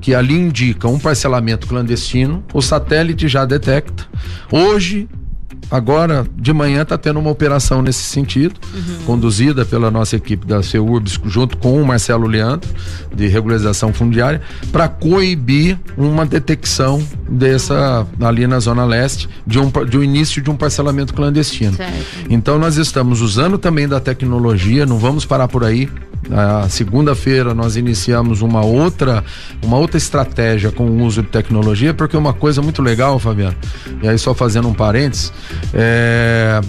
[0.00, 4.06] que ali indica um parcelamento clandestino, o satélite já detecta.
[4.50, 5.08] Hoje
[5.70, 9.04] agora de manhã está tendo uma operação nesse sentido, uhum.
[9.04, 12.68] conduzida pela nossa equipe da CEURBS, junto com o Marcelo Leandro,
[13.14, 14.40] de regularização fundiária,
[14.72, 20.50] para coibir uma detecção dessa ali na Zona Leste, de um, de um início de
[20.50, 21.74] um parcelamento clandestino.
[21.74, 22.26] Certo.
[22.30, 25.88] Então nós estamos usando também da tecnologia, não vamos parar por aí,
[26.30, 29.24] a segunda-feira nós iniciamos uma outra
[29.62, 33.56] uma outra estratégia com o uso de tecnologia, porque uma coisa muito legal, Fabiano,
[34.02, 35.32] e aí só fazendo um parênteses,
[35.72, 36.60] é,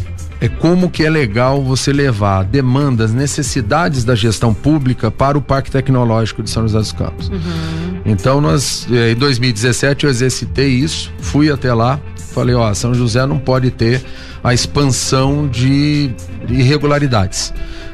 [0.42, 5.70] é como que é legal você levar demandas, necessidades da gestão pública para o Parque
[5.70, 7.30] Tecnológico de São José dos Campos.
[7.30, 8.02] Uhum.
[8.06, 12.00] Então nós, é, em 2017 eu exercitei isso, fui até lá,
[12.34, 14.04] falei, ó, São José não pode ter
[14.44, 16.12] a expansão de
[16.48, 17.54] irregularidades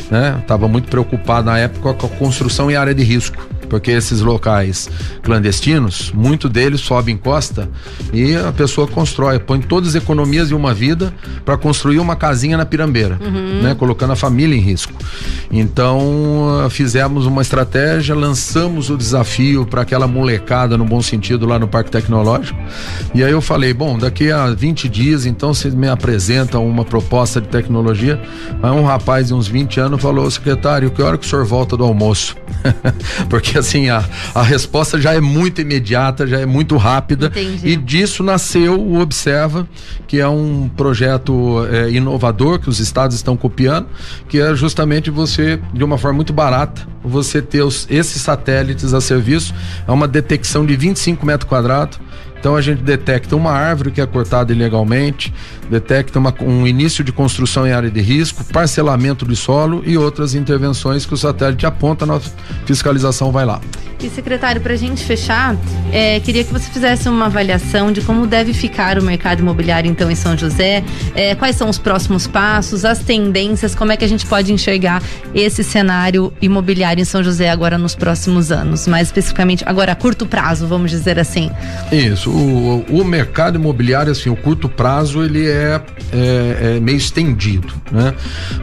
[0.09, 0.37] né?
[0.41, 4.89] Estava muito preocupado na época com a construção em área de risco porque esses locais
[5.21, 7.69] clandestinos, muito deles sobe em costa
[8.13, 12.57] e a pessoa constrói, põe todas as economias de uma vida para construir uma casinha
[12.57, 13.61] na pirambeira, uhum.
[13.61, 14.93] né, colocando a família em risco.
[15.51, 21.67] Então, fizemos uma estratégia, lançamos o desafio para aquela molecada no bom sentido lá no
[21.67, 22.59] Parque Tecnológico.
[23.13, 27.39] E aí eu falei, bom, daqui a 20 dias, então vocês me apresentam uma proposta
[27.39, 28.21] de tecnologia.
[28.61, 31.77] Aí um rapaz de uns 20 anos falou, secretário, que hora que o senhor volta
[31.77, 32.35] do almoço?
[33.29, 37.27] porque assim, a, a resposta já é muito imediata, já é muito rápida.
[37.27, 37.69] Entendi.
[37.69, 39.67] E disso nasceu o Observa,
[40.07, 43.87] que é um projeto é, inovador que os estados estão copiando,
[44.27, 49.01] que é justamente você, de uma forma muito barata, você ter os, esses satélites a
[49.01, 49.53] serviço.
[49.87, 51.99] É uma detecção de 25 metros quadrados
[52.45, 55.33] então a gente detecta uma árvore que é cortada ilegalmente,
[55.69, 60.35] detecta uma, um início de construção em área de risco, parcelamento de solo e outras
[60.35, 62.19] intervenções que o satélite aponta, na
[62.65, 63.59] fiscalização vai lá.
[64.03, 65.55] E secretário, para a gente fechar,
[65.91, 70.11] é, queria que você fizesse uma avaliação de como deve ficar o mercado imobiliário então
[70.11, 70.83] em São José,
[71.15, 75.01] é, quais são os próximos passos, as tendências, como é que a gente pode enxergar
[75.33, 80.27] esse cenário imobiliário em São José agora nos próximos anos, mais especificamente agora a curto
[80.27, 81.49] prazo, vamos dizer assim.
[81.91, 87.73] Isso, o, o mercado imobiliário, assim, o curto prazo ele é, é, é meio estendido,
[87.91, 88.13] né?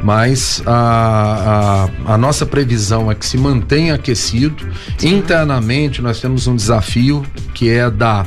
[0.03, 4.67] Mas a, a, a, nossa previsão é que se mantenha aquecido.
[5.03, 7.25] Internamente nós temos um desafio
[7.55, 8.27] que é da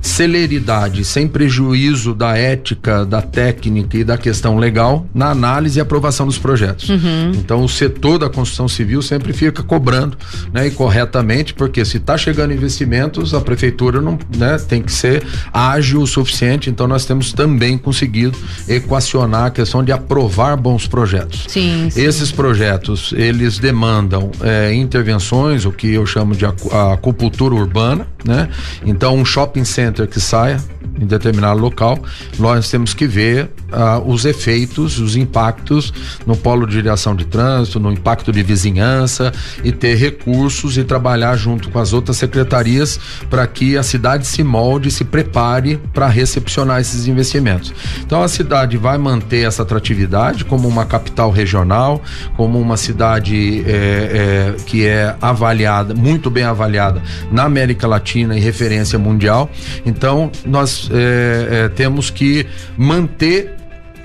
[0.00, 6.26] celeridade, sem prejuízo da ética, da técnica e da questão legal na análise e aprovação
[6.26, 6.88] dos projetos.
[6.88, 7.32] Uhum.
[7.34, 10.16] Então o setor da construção civil sempre fica cobrando,
[10.52, 15.24] né, e corretamente, porque se está chegando investimentos, a prefeitura não, né, tem que ser
[15.52, 16.70] ágil o suficiente.
[16.70, 21.44] Então nós temos também conseguido equacionar a questão de aprovar bons projetos.
[21.48, 22.02] Sim, sim.
[22.02, 28.48] Esses projetos eles demandam é, intervenções, o que eu chamo de acupuntura urbana, né?
[28.84, 30.58] Então um shopping center que saia
[31.00, 31.98] em determinado local,
[32.38, 35.92] nós temos que ver uh, os efeitos, os impactos
[36.26, 39.32] no polo de direção de trânsito, no impacto de vizinhança
[39.62, 42.98] e ter recursos e trabalhar junto com as outras secretarias
[43.30, 47.72] para que a cidade se molde, se prepare para recepcionar esses investimentos.
[48.04, 52.02] Então a cidade vai manter essa atratividade como uma capital regional,
[52.36, 58.40] como uma cidade é, é, que é avaliada, muito bem avaliada na América Latina e
[58.40, 59.50] referência mundial.
[59.84, 63.54] Então nós é, é, temos que manter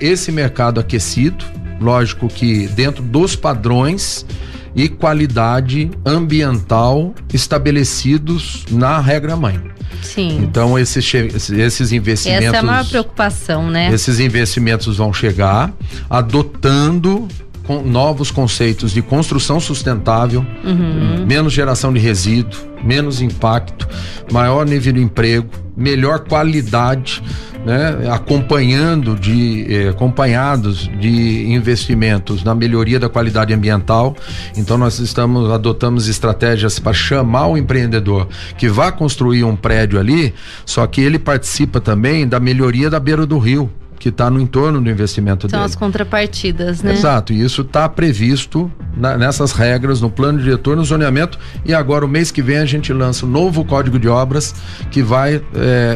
[0.00, 1.44] esse mercado aquecido,
[1.80, 4.26] lógico que dentro dos padrões
[4.74, 9.60] e qualidade ambiental estabelecidos na regra mãe.
[10.02, 10.40] Sim.
[10.42, 11.12] Então esses,
[11.50, 12.46] esses investimentos.
[12.46, 13.92] Essa é a maior preocupação, né?
[13.92, 15.72] Esses investimentos vão chegar
[16.10, 17.28] adotando
[17.64, 21.26] com novos conceitos de construção sustentável, uhum.
[21.26, 23.88] menos geração de resíduo, menos impacto,
[24.30, 27.22] maior nível de emprego, melhor qualidade,
[27.64, 34.14] né, acompanhando de eh, acompanhados de investimentos na melhoria da qualidade ambiental.
[34.54, 40.34] Então nós estamos adotamos estratégias para chamar o empreendedor que vai construir um prédio ali,
[40.66, 44.80] só que ele participa também da melhoria da beira do rio que está no entorno
[44.80, 45.70] do investimento São dele.
[45.70, 46.92] as contrapartidas, né?
[46.92, 52.04] Exato, e isso está previsto na, nessas regras, no plano diretor, no zoneamento, e agora
[52.04, 54.54] o mês que vem a gente lança o um novo código de obras
[54.90, 55.40] que vai é,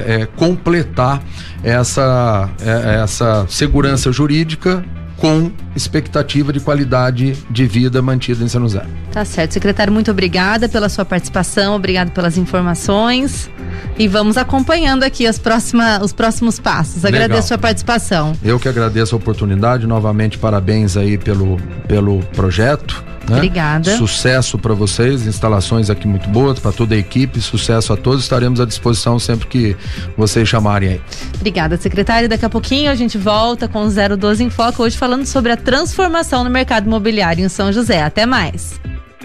[0.06, 1.22] é, completar
[1.62, 4.84] essa, é, essa segurança jurídica
[5.18, 8.84] com expectativa de qualidade de vida mantida em São José.
[9.12, 9.52] Tá certo.
[9.52, 13.50] Secretário, muito obrigada pela sua participação, obrigado pelas informações.
[13.98, 17.04] E vamos acompanhando aqui as próxima, os próximos passos.
[17.04, 17.38] Agradeço Legal.
[17.38, 18.32] a sua participação.
[18.42, 19.86] Eu que agradeço a oportunidade.
[19.86, 23.04] Novamente, parabéns aí pelo, pelo projeto.
[23.28, 23.36] Né?
[23.36, 23.96] Obrigada.
[23.96, 28.22] Sucesso para vocês, instalações aqui muito boas, para toda a equipe, sucesso a todos.
[28.22, 29.76] Estaremos à disposição sempre que
[30.16, 31.00] vocês chamarem aí.
[31.36, 32.28] Obrigada, secretário.
[32.28, 35.56] Daqui a pouquinho a gente volta com o 012 em Foco, hoje falando sobre a
[35.56, 38.02] transformação no mercado imobiliário em São José.
[38.02, 38.80] Até mais.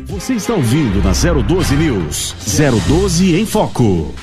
[0.05, 2.35] Você está ouvindo na 012 News.
[2.87, 4.13] 012 em Foco.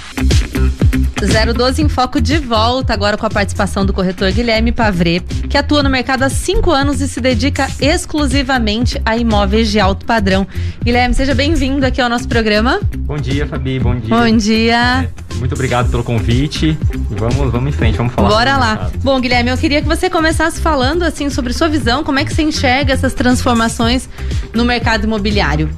[1.21, 5.83] 012 em Foco de volta, agora com a participação do corretor Guilherme Pavre, que atua
[5.83, 10.47] no mercado há cinco anos e se dedica exclusivamente a imóveis de alto padrão.
[10.83, 12.81] Guilherme, seja bem-vindo aqui ao nosso programa.
[12.99, 14.17] Bom dia, Fabi, bom dia.
[14.17, 15.11] Bom dia.
[15.37, 16.79] É, muito obrigado pelo convite.
[17.11, 18.29] Vamos, vamos em frente, vamos falar.
[18.29, 18.91] Bora lá.
[19.03, 22.33] Bom, Guilherme, eu queria que você começasse falando assim sobre sua visão, como é que
[22.33, 24.09] você enxerga essas transformações
[24.55, 25.69] no mercado imobiliário.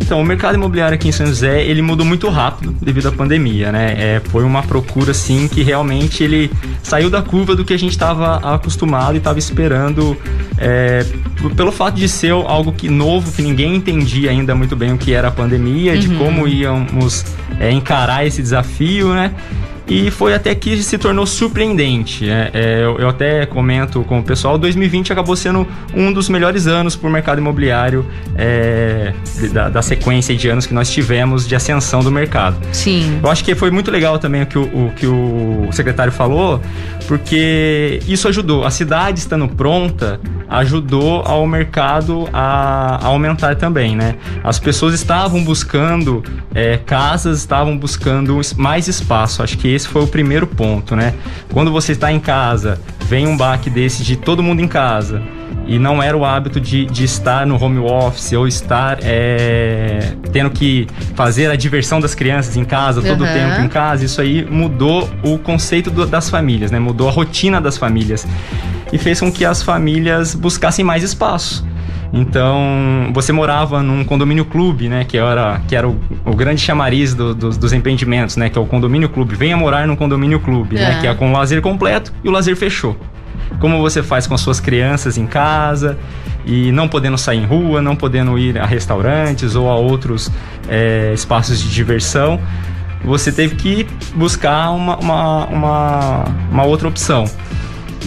[0.00, 3.70] Então, o mercado imobiliário aqui em São José, ele mudou muito rápido devido à pandemia,
[3.70, 3.94] né?
[3.96, 6.50] É, foi uma procura, assim, que realmente ele
[6.82, 10.16] saiu da curva do que a gente estava acostumado e estava esperando
[10.58, 11.06] é,
[11.56, 15.12] pelo fato de ser algo que novo, que ninguém entendia ainda muito bem o que
[15.12, 15.98] era a pandemia, uhum.
[15.98, 17.24] de como íamos
[17.60, 19.32] é, encarar esse desafio, né?
[19.90, 22.28] E foi até que se tornou surpreendente.
[22.28, 26.68] É, é, eu, eu, até comento com o pessoal, 2020 acabou sendo um dos melhores
[26.68, 29.12] anos para o mercado imobiliário é,
[29.52, 32.56] da, da, sequência de anos que nós tivemos de ascensão do mercado.
[32.72, 33.18] Sim.
[33.20, 36.62] Eu acho que foi muito legal também o que o, o que o secretário falou,
[37.08, 38.64] porque isso ajudou.
[38.64, 44.16] A cidade estando pronta ajudou ao mercado a, a aumentar também, né?
[44.42, 49.42] As pessoas estavam buscando é, casas, estavam buscando mais espaço.
[49.42, 51.14] Acho que esse foi o primeiro ponto, né?
[51.52, 55.22] Quando você está em casa, vem um baque desse de todo mundo em casa
[55.66, 60.50] e não era o hábito de, de estar no home office ou estar é, tendo
[60.50, 64.44] que fazer a diversão das crianças em casa, todo o tempo em casa, isso aí
[64.44, 66.78] mudou o conceito do, das famílias, né?
[66.78, 68.26] Mudou a rotina das famílias
[68.92, 71.64] e fez com que as famílias buscassem mais espaço.
[72.12, 75.04] Então, você morava num condomínio clube, né?
[75.04, 78.48] Que era, que era o, o grande chamariz do, do, dos empreendimentos, né?
[78.48, 79.36] Que é o condomínio clube.
[79.36, 80.80] Venha morar num condomínio clube, é.
[80.80, 81.00] né?
[81.00, 82.96] Que é com o lazer completo e o lazer fechou.
[83.60, 85.98] Como você faz com as suas crianças em casa
[86.44, 90.30] e não podendo sair em rua, não podendo ir a restaurantes ou a outros
[90.68, 92.40] é, espaços de diversão,
[93.04, 97.24] você teve que buscar uma, uma, uma, uma outra opção.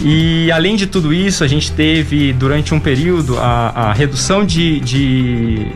[0.02, 4.80] E além de tudo isso, a gente teve durante um período a, a redução de,
[4.80, 5.66] de,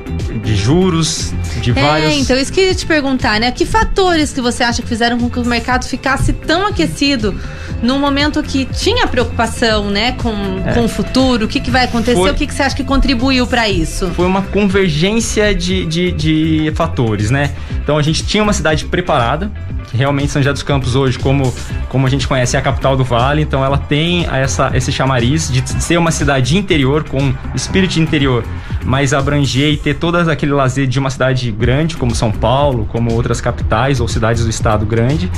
[0.42, 2.14] de, juros de é, vários.
[2.14, 3.50] Então, isso que eu ia te perguntar, né?
[3.50, 7.34] Que fatores que você acha que fizeram com que o mercado ficasse tão aquecido
[7.82, 10.32] num momento que tinha preocupação, né, com,
[10.66, 10.74] é.
[10.74, 11.46] com o futuro?
[11.46, 12.16] O que, que vai acontecer?
[12.16, 14.08] Foi, o que, que você acha que contribuiu para isso?
[14.08, 17.52] Foi uma convergência de, de, de fatores, né?
[17.82, 19.50] Então, a gente tinha uma cidade preparada
[19.92, 21.52] realmente São José dos Campos hoje, como,
[21.88, 25.50] como a gente conhece, é a capital do Vale, então ela tem essa, esse chamariz
[25.50, 28.44] de ser uma cidade interior, com espírito interior,
[28.84, 33.12] mas abranger e ter todo aquele lazer de uma cidade grande, como São Paulo, como
[33.12, 35.30] outras capitais ou cidades do estado grande.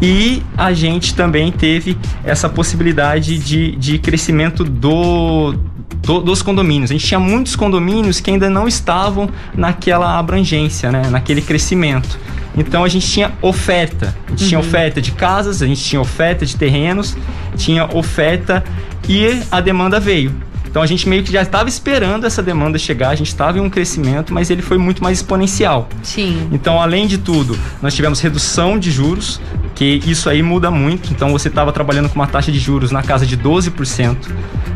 [0.00, 5.54] E a gente também teve essa possibilidade de, de crescimento do,
[6.02, 6.90] dos condomínios.
[6.90, 11.08] A gente tinha muitos condomínios que ainda não estavam naquela abrangência, né?
[11.08, 12.18] naquele crescimento.
[12.56, 14.14] Então a gente tinha oferta.
[14.26, 14.48] A gente uhum.
[14.48, 17.16] tinha oferta de casas, a gente tinha oferta de terrenos,
[17.56, 18.62] tinha oferta
[19.08, 20.32] e a demanda veio.
[20.72, 23.60] Então a gente meio que já estava esperando essa demanda chegar, a gente estava em
[23.60, 25.86] um crescimento, mas ele foi muito mais exponencial.
[26.02, 26.48] Sim.
[26.50, 29.38] Então, além de tudo, nós tivemos redução de juros,
[29.74, 31.12] que isso aí muda muito.
[31.12, 34.16] Então você estava trabalhando com uma taxa de juros na casa de 12%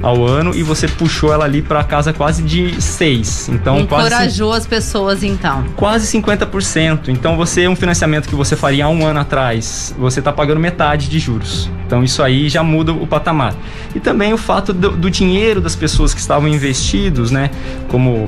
[0.02, 3.48] ao ano e você puxou ela ali para casa quase de 6.
[3.50, 5.64] Então encorajou quase, as pessoas então.
[5.76, 7.08] Quase 50%.
[7.08, 11.08] Então você um financiamento que você faria há um ano atrás, você está pagando metade
[11.08, 11.70] de juros.
[11.86, 13.54] Então isso aí já muda o patamar.
[13.94, 17.50] E também o fato do, do dinheiro das pessoas que estavam investidos, né,
[17.88, 18.26] como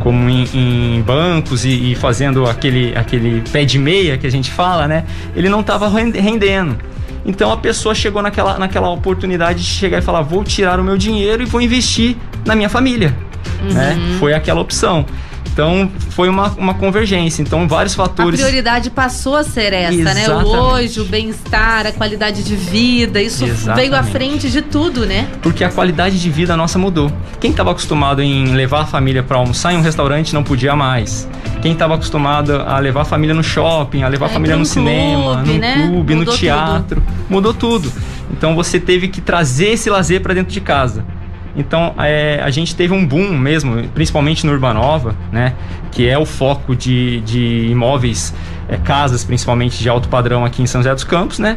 [0.00, 4.50] como em, em bancos e, e, fazendo aquele, aquele pé de meia que a gente
[4.50, 5.04] fala, né?
[5.34, 6.76] Ele não estava rendendo.
[7.24, 10.96] Então a pessoa chegou naquela, naquela oportunidade de chegar e falar: vou tirar o meu
[10.98, 13.14] dinheiro e vou investir na minha família.
[13.62, 13.94] Né?
[13.96, 14.08] Uhum.
[14.08, 14.16] Né?
[14.18, 15.06] Foi aquela opção.
[15.54, 17.40] Então foi uma, uma convergência.
[17.40, 18.40] Então vários fatores.
[18.40, 20.28] A prioridade passou a ser essa, Exatamente.
[20.28, 20.34] né?
[20.34, 23.88] O hoje, o bem-estar, a qualidade de vida, isso Exatamente.
[23.88, 25.28] veio à frente de tudo, né?
[25.40, 27.10] Porque a qualidade de vida nossa mudou.
[27.40, 31.28] Quem estava acostumado em levar a família para almoçar em um restaurante não podia mais.
[31.62, 34.66] Quem estava acostumado a levar a família no shopping, a levar é, a família no
[34.66, 35.86] cinema, clube, no né?
[35.88, 37.26] clube, mudou no teatro, tudo.
[37.30, 37.92] mudou tudo.
[38.32, 41.04] Então você teve que trazer esse lazer para dentro de casa.
[41.56, 45.54] Então é, a gente teve um boom mesmo, principalmente no Urbanova, né?
[45.92, 48.34] Que é o foco de, de imóveis,
[48.68, 51.56] é, casas principalmente de alto padrão aqui em São José dos Campos, né?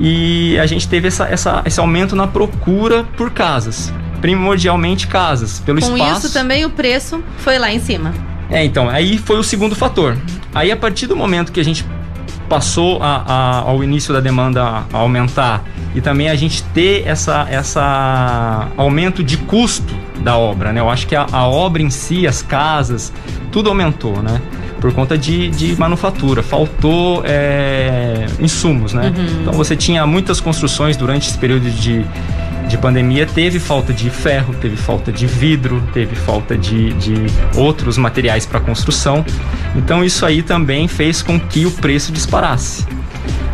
[0.00, 5.80] E a gente teve essa, essa, esse aumento na procura por casas, primordialmente casas, pelo
[5.80, 6.20] Com espaço.
[6.20, 8.14] Com isso também o preço foi lá em cima.
[8.50, 10.16] É, então, aí foi o segundo fator.
[10.54, 11.84] Aí a partir do momento que a gente
[12.48, 15.64] passou a, a, ao início da demanda a aumentar
[15.94, 20.80] e também a gente ter essa, essa aumento de custo da obra, né?
[20.80, 23.12] Eu acho que a, a obra em si, as casas,
[23.50, 24.40] tudo aumentou, né?
[24.80, 29.12] Por conta de, de manufatura, faltou é, insumos, né?
[29.16, 29.40] Uhum.
[29.40, 32.04] Então você tinha muitas construções durante esse período de
[32.66, 37.14] de pandemia teve falta de ferro, teve falta de vidro, teve falta de, de
[37.54, 39.24] outros materiais para construção.
[39.74, 42.86] Então isso aí também fez com que o preço disparasse.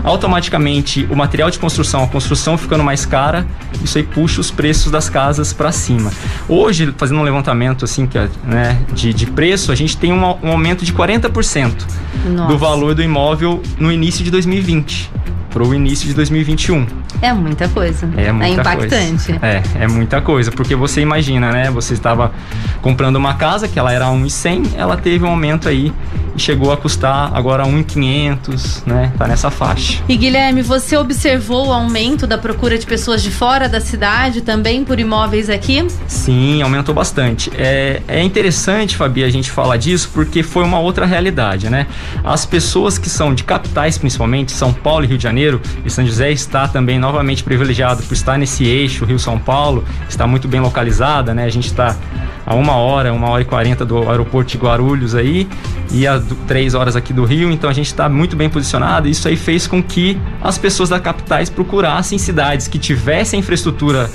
[0.03, 3.47] Automaticamente o material de construção, a construção ficando mais cara,
[3.85, 6.11] isso aí puxa os preços das casas para cima.
[6.49, 10.25] Hoje, fazendo um levantamento assim que, é, né, de, de preço, a gente tem um,
[10.43, 11.87] um aumento de 40%
[12.25, 12.49] Nossa.
[12.49, 15.11] do valor do imóvel no início de 2020
[15.53, 16.87] para o início de 2021.
[17.21, 18.09] É muita coisa.
[18.17, 19.33] É, muita é impactante.
[19.33, 19.47] Coisa.
[19.47, 21.71] É, é muita coisa, porque você imagina, né?
[21.71, 22.33] Você estava
[22.81, 25.93] comprando uma casa que ela era 1.100, ela teve um aumento aí
[26.35, 29.13] e chegou a custar agora 1.500, né?
[29.19, 30.03] Tá nessa faixa.
[30.09, 34.85] E Guilherme, você observou o aumento da procura de pessoas de fora da cidade também
[34.85, 35.87] por imóveis aqui?
[36.07, 37.51] Sim, aumentou bastante.
[37.57, 41.87] É, é interessante, Fabi, a gente falar disso porque foi uma outra realidade, né?
[42.25, 46.05] As pessoas que são de capitais, principalmente São Paulo e Rio de Janeiro, e São
[46.05, 51.35] José está também novamente privilegiado por estar nesse eixo Rio-São Paulo, está muito bem localizada,
[51.35, 51.45] né?
[51.45, 51.97] A gente está
[52.45, 55.49] a uma hora, uma hora e quarenta do aeroporto de Guarulhos aí,
[55.93, 59.09] e a três horas aqui do Rio, então a gente está muito bem posicionado.
[59.09, 64.11] Isso aí fez com que as pessoas da capitais procurassem cidades que tivessem infraestrutura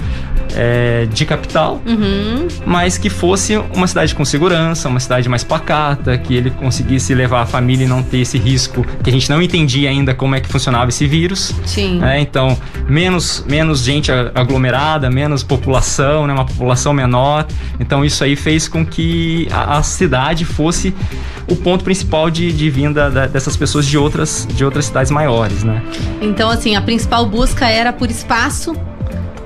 [0.58, 2.47] é, de capital, uhum.
[2.66, 7.41] mas que fosse uma cidade com segurança, uma cidade mais pacata, que ele conseguisse levar
[7.41, 10.39] a família e não ter esse risco que a gente não entendia ainda como é
[10.39, 11.53] que funcionava esse vírus.
[11.64, 12.03] Sim.
[12.03, 12.58] É, então,
[12.89, 17.45] menos, menos gente aglomerada, menos população, né, uma população menor.
[17.80, 20.91] Então, isso aí fez com que a, a cidade fosse
[21.47, 25.64] o ponto principal de, de vinda da, dessas pessoas de outras, de outras cidades maiores,
[25.64, 25.84] né?
[26.20, 28.76] Então, assim, a principal busca era por espaço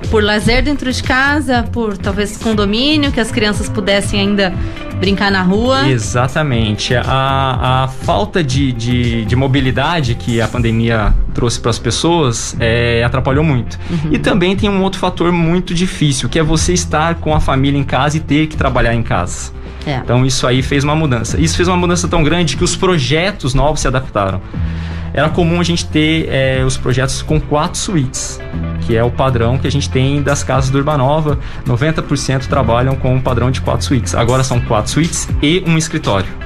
[0.10, 4.54] por lazer dentro de casa, por talvez condomínio, que as crianças pudessem ainda
[5.00, 5.90] brincar na rua.
[5.90, 6.94] Exatamente.
[6.96, 13.04] A, a falta de, de, de mobilidade que a pandemia trouxe para as pessoas é,
[13.04, 13.80] atrapalhou muito.
[13.90, 14.14] Uhum.
[14.14, 17.80] E também tem um outro fator muito difícil, que é você estar com a família
[17.80, 19.52] em casa e ter que trabalhar em casa.
[19.86, 19.96] É.
[19.96, 21.40] Então isso aí fez uma mudança.
[21.40, 24.40] Isso fez uma mudança tão grande que os projetos novos se adaptaram
[25.14, 28.40] era comum a gente ter é, os projetos com quatro suítes,
[28.86, 31.40] que é o padrão que a gente tem das casas do Urbanova.
[31.66, 34.16] 90% trabalham com o padrão de quatro suítes.
[34.16, 36.41] Agora são quatro suítes e um escritório.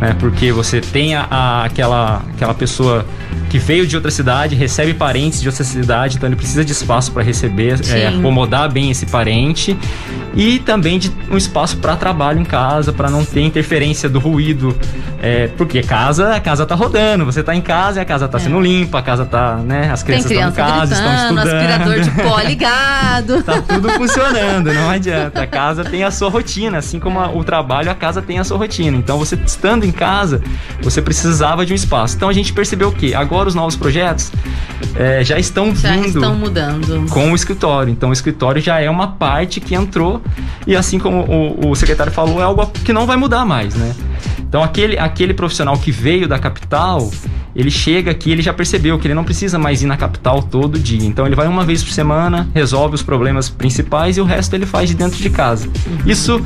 [0.00, 0.16] Né?
[0.18, 3.04] Porque você tem a, a, aquela, aquela pessoa
[3.50, 7.12] que veio de outra cidade, recebe parentes de outra cidade, então ele precisa de espaço
[7.12, 9.76] para receber, é, acomodar bem esse parente
[10.34, 14.76] e também de um espaço para trabalho em casa, para não ter interferência do ruído,
[15.20, 18.38] é, porque casa, a casa tá rodando, você tá em casa e a casa tá
[18.38, 18.40] é.
[18.40, 22.00] sendo limpa, a casa tá, né, as crianças estão em casa, gritando, estão estudando, aspirador
[22.00, 25.42] de pó ligado, tá tudo funcionando, não adianta.
[25.42, 28.44] A casa tem a sua rotina, assim como a, o trabalho, a casa tem a
[28.44, 28.96] sua rotina.
[28.96, 30.40] Então você estando em casa,
[30.80, 32.16] você precisava de um espaço.
[32.16, 34.30] Então a gente percebeu que agora agora os novos projetos
[34.94, 37.90] é, já estão já vindo estão mudando com o escritório.
[37.90, 40.20] Então o escritório já é uma parte que entrou
[40.66, 43.94] e assim como o, o secretário falou, é algo que não vai mudar mais, né?
[44.38, 47.10] Então aquele, aquele profissional que veio da capital,
[47.60, 50.78] ele chega aqui, ele já percebeu que ele não precisa mais ir na capital todo
[50.78, 51.06] dia.
[51.06, 54.64] Então ele vai uma vez por semana, resolve os problemas principais e o resto ele
[54.64, 55.68] faz de dentro de casa.
[56.06, 56.40] Isso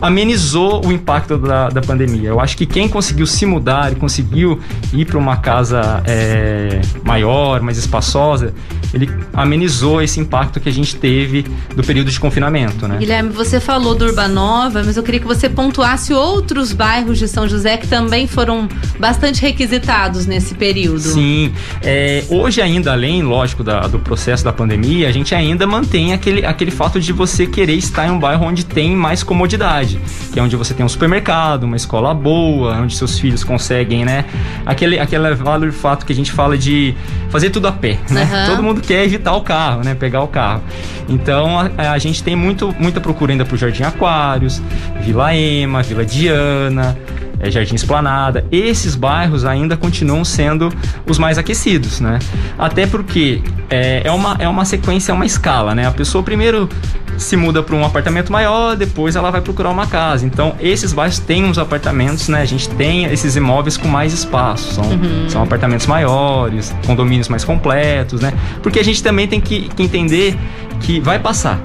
[0.00, 2.28] amenizou o impacto da, da pandemia.
[2.28, 4.60] Eu acho que quem conseguiu se mudar e conseguiu
[4.92, 8.52] ir para uma casa é, maior, mais espaçosa,
[8.92, 12.98] ele amenizou esse impacto que a gente teve do período de confinamento, né?
[12.98, 17.48] Guilherme, você falou do Urbanova, mas eu queria que você pontuasse outros bairros de São
[17.48, 21.00] José que também foram bastante requisitados nesse período.
[21.00, 21.52] Sim.
[21.82, 26.44] É, hoje ainda, além, lógico, da, do processo da pandemia, a gente ainda mantém aquele,
[26.44, 30.00] aquele fato de você querer estar em um bairro onde tem mais comodidade,
[30.32, 34.24] que é onde você tem um supermercado, uma escola boa, onde seus filhos conseguem, né?
[34.66, 36.94] Aquele, aquele valor fato que a gente fala de
[37.30, 38.24] fazer tudo a pé, né?
[38.24, 38.50] Uhum.
[38.50, 39.94] Todo mundo quer evitar o carro, né?
[39.94, 40.62] Pegar o carro.
[41.08, 44.60] Então a, a gente tem muito, muita procura ainda por Jardim Aquários,
[45.02, 46.96] Vila Ema, Vila Diana,
[47.40, 48.44] é, Jardim Esplanada.
[48.50, 50.72] Esses bairros ainda continuam sendo
[51.06, 52.18] os mais aquecidos, né?
[52.58, 55.86] Até porque é, é, uma, é uma sequência, é uma escala, né?
[55.86, 56.68] A pessoa primeiro
[57.16, 60.24] se muda para um apartamento maior, depois ela vai procurar uma casa.
[60.24, 62.40] Então, esses bairros têm uns apartamentos, né?
[62.40, 64.74] A gente tem esses imóveis com mais espaço.
[64.74, 65.28] São, uhum.
[65.28, 68.32] são apartamentos maiores, condomínios mais completos, né?
[68.62, 70.38] Porque a gente também tem que, que entender
[70.80, 71.60] que vai passar.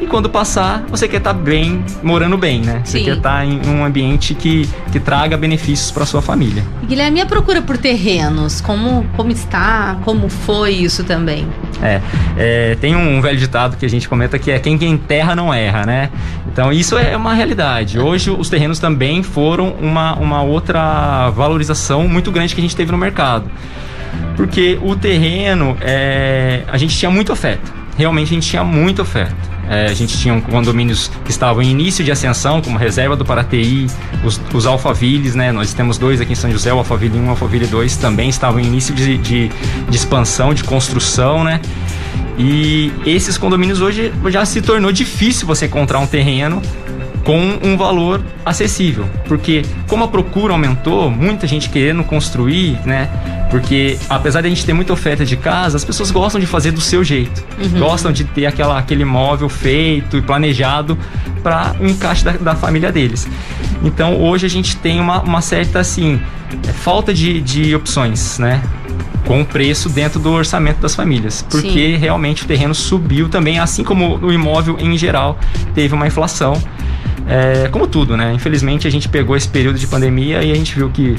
[0.00, 2.82] E quando passar, você quer estar tá bem, morando bem, né?
[2.84, 3.04] Você Sim.
[3.04, 6.62] quer estar tá em um ambiente que, que traga benefícios para sua família.
[6.86, 9.98] Guilherme, a procura por terrenos, como, como está?
[10.04, 11.46] Como foi isso também?
[11.82, 12.00] É,
[12.36, 15.52] é, tem um velho ditado que a gente comenta que é quem quem terra não
[15.52, 16.10] erra, né?
[16.50, 17.98] Então isso é uma realidade.
[17.98, 22.92] Hoje os terrenos também foram uma, uma outra valorização muito grande que a gente teve
[22.92, 23.50] no mercado.
[24.36, 27.72] Porque o terreno, é, a gente tinha muita oferta.
[27.96, 29.57] Realmente a gente tinha muita oferta.
[29.68, 33.86] É, a gente tinha condomínios que estavam em início de ascensão, como Reserva do Paraty,
[34.24, 35.52] os, os Alphavilles, né?
[35.52, 38.28] Nós temos dois aqui em São José, o Alphaville 1 e o Alphaville 2 também
[38.28, 39.48] estavam em início de, de,
[39.88, 41.60] de expansão, de construção, né?
[42.38, 46.62] E esses condomínios hoje já se tornou difícil você encontrar um terreno
[47.28, 53.06] com um valor acessível, porque como a procura aumentou, muita gente querendo construir, né?
[53.50, 56.70] Porque apesar de a gente ter muita oferta de casa, as pessoas gostam de fazer
[56.70, 57.80] do seu jeito, Uhum.
[57.80, 60.96] gostam de ter aquela, aquele móvel feito e planejado
[61.42, 63.28] para o encaixe da, da família deles.
[63.84, 66.18] Então hoje a gente tem uma, uma certa assim
[66.66, 68.62] é, falta de, de opções, né?
[69.26, 71.96] com o preço dentro do orçamento das famílias, porque Sim.
[71.96, 75.38] realmente o terreno subiu também, assim como o imóvel em geral
[75.74, 76.54] teve uma inflação.
[77.26, 78.32] É, como tudo, né?
[78.32, 81.16] Infelizmente a gente pegou esse período de pandemia e a gente viu que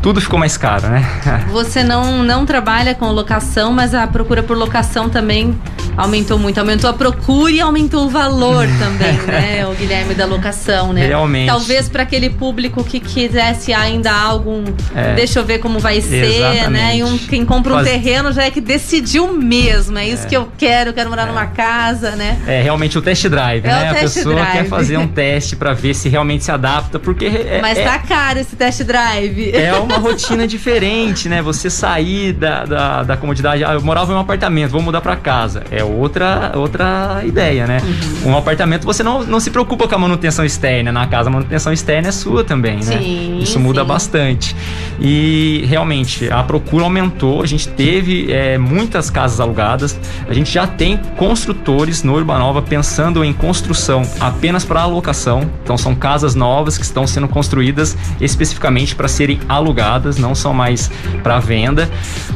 [0.00, 1.04] tudo ficou mais caro, né?
[1.50, 5.58] Você não, não trabalha com locação, mas a procura por locação também
[5.96, 6.58] aumentou muito.
[6.58, 9.66] Aumentou a procura e aumentou o valor também, né?
[9.66, 11.06] O Guilherme da locação, né?
[11.06, 11.46] Realmente.
[11.48, 14.62] Talvez para aquele público que quisesse ainda algo,
[14.94, 15.14] É.
[15.14, 16.96] deixa eu ver como vai ser, né?
[16.96, 17.28] E um, Exatamente.
[17.28, 19.98] quem compra um terreno já é que decidiu mesmo.
[19.98, 22.38] É isso que eu quero, quero morar numa casa, né?
[22.46, 23.90] É realmente o test drive, É né?
[23.90, 24.52] a pessoa drive.
[24.52, 27.98] quer fazer um teste para ver se realmente se adapta, porque é, Mas é- tá
[27.98, 29.52] caro esse test drive.
[29.54, 31.42] é uma rotina diferente, né?
[31.42, 33.64] Você sair da, da, da comodidade.
[33.64, 35.62] Ah, eu morava em um apartamento, vou mudar para casa.
[35.70, 37.80] É outra, outra ideia, né?
[38.24, 38.32] Uhum.
[38.32, 40.92] Um apartamento você não, não se preocupa com a manutenção externa.
[40.92, 42.98] Na casa, a manutenção externa é sua também, né?
[42.98, 43.86] Sim, Isso muda sim.
[43.86, 44.56] bastante.
[45.00, 47.42] E realmente a procura aumentou.
[47.42, 49.98] A gente teve é, muitas casas alugadas.
[50.28, 55.50] A gente já tem construtores no Urbanova pensando em construção apenas para alocação.
[55.62, 60.90] Então são casas novas que estão sendo construídas especificamente para serem alugadas, não são mais
[61.22, 61.88] para venda,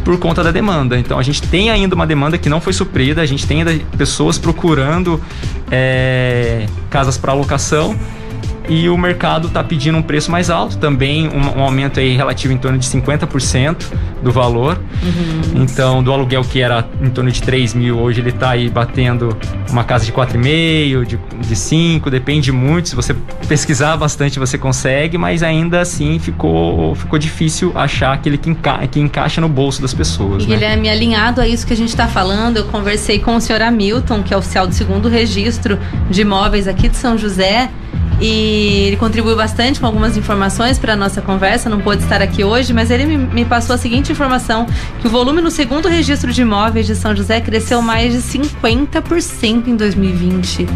[0.04, 0.98] por conta da demanda.
[0.98, 3.20] Então a gente tem ainda uma demanda que não foi suprida.
[3.22, 5.20] A gente tem ainda pessoas procurando
[5.70, 7.98] é, casas para alocação
[8.68, 12.52] e o mercado está pedindo um preço mais alto, também um, um aumento aí relativo
[12.52, 13.84] em torno de 50%
[14.22, 14.78] do valor.
[15.54, 19.36] Então, do aluguel que era em torno de 3 mil, hoje ele está aí batendo
[19.70, 22.88] uma casa de 4,5, de, de 5, depende muito.
[22.88, 23.14] Se você
[23.48, 28.98] pesquisar bastante, você consegue, mas ainda assim ficou, ficou difícil achar aquele que, enca que
[28.98, 30.42] encaixa no bolso das pessoas.
[30.44, 30.54] E né?
[30.54, 34.22] Guilherme, alinhado a isso que a gente está falando, eu conversei com o senhor Hamilton,
[34.22, 35.78] que é oficial do segundo registro
[36.10, 37.70] de imóveis aqui de São José.
[38.20, 42.42] E ele contribuiu bastante com algumas informações para a nossa conversa, não pôde estar aqui
[42.42, 44.66] hoje, mas ele me, me passou a seguinte informação:
[45.00, 49.68] que o volume no segundo registro de imóveis de São José cresceu mais de 50%
[49.68, 50.66] em 2020.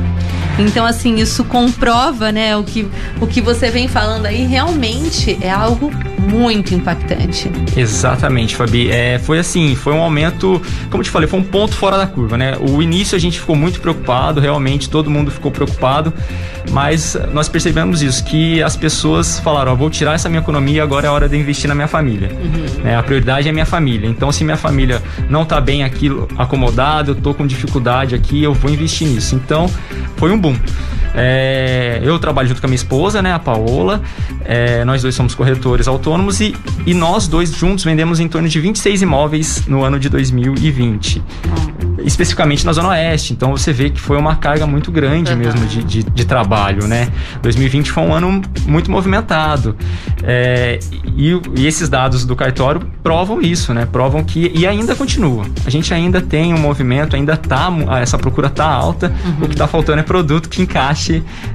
[0.59, 2.86] Então, assim, isso comprova, né, o que,
[3.20, 5.91] o que você vem falando aí, realmente é algo
[6.29, 7.51] muito impactante.
[7.77, 8.91] Exatamente, Fabi.
[8.91, 10.61] É, foi assim, foi um aumento,
[10.91, 12.57] como te falei, foi um ponto fora da curva, né?
[12.59, 16.12] O início a gente ficou muito preocupado, realmente todo mundo ficou preocupado,
[16.71, 21.07] mas nós percebemos isso, que as pessoas falaram, ó, vou tirar essa minha economia, agora
[21.07, 22.31] é hora de investir na minha família.
[22.83, 22.97] Né?
[22.97, 24.09] A prioridade é minha família.
[24.09, 28.55] Então, se minha família não tá bem aqui acomodada, eu tô com dificuldade aqui, eu
[28.55, 29.35] vou investir nisso.
[29.35, 29.71] Então,
[30.16, 30.57] foi um boom.
[31.14, 34.00] É, eu trabalho junto com a minha esposa, né, a Paola.
[34.44, 36.54] É, nós dois somos corretores autônomos e,
[36.86, 41.22] e nós dois juntos vendemos em torno de 26 imóveis no ano de 2020.
[42.04, 43.32] especificamente na Zona Oeste.
[43.32, 47.11] Então você vê que foi uma carga muito grande mesmo de, de, de, trabalho, né?
[47.42, 49.76] 2020 foi um ano muito movimentado.
[50.22, 50.78] É,
[51.16, 53.86] e, e, esses dados do cartório provam isso, né?
[53.86, 54.50] Provam que.
[54.54, 55.44] E ainda continua.
[55.64, 57.70] A gente ainda tem um movimento, ainda tá.
[58.00, 59.12] Essa procura tá alta.
[59.24, 59.44] Uhum.
[59.44, 60.99] O que tá faltando é produto que encaixe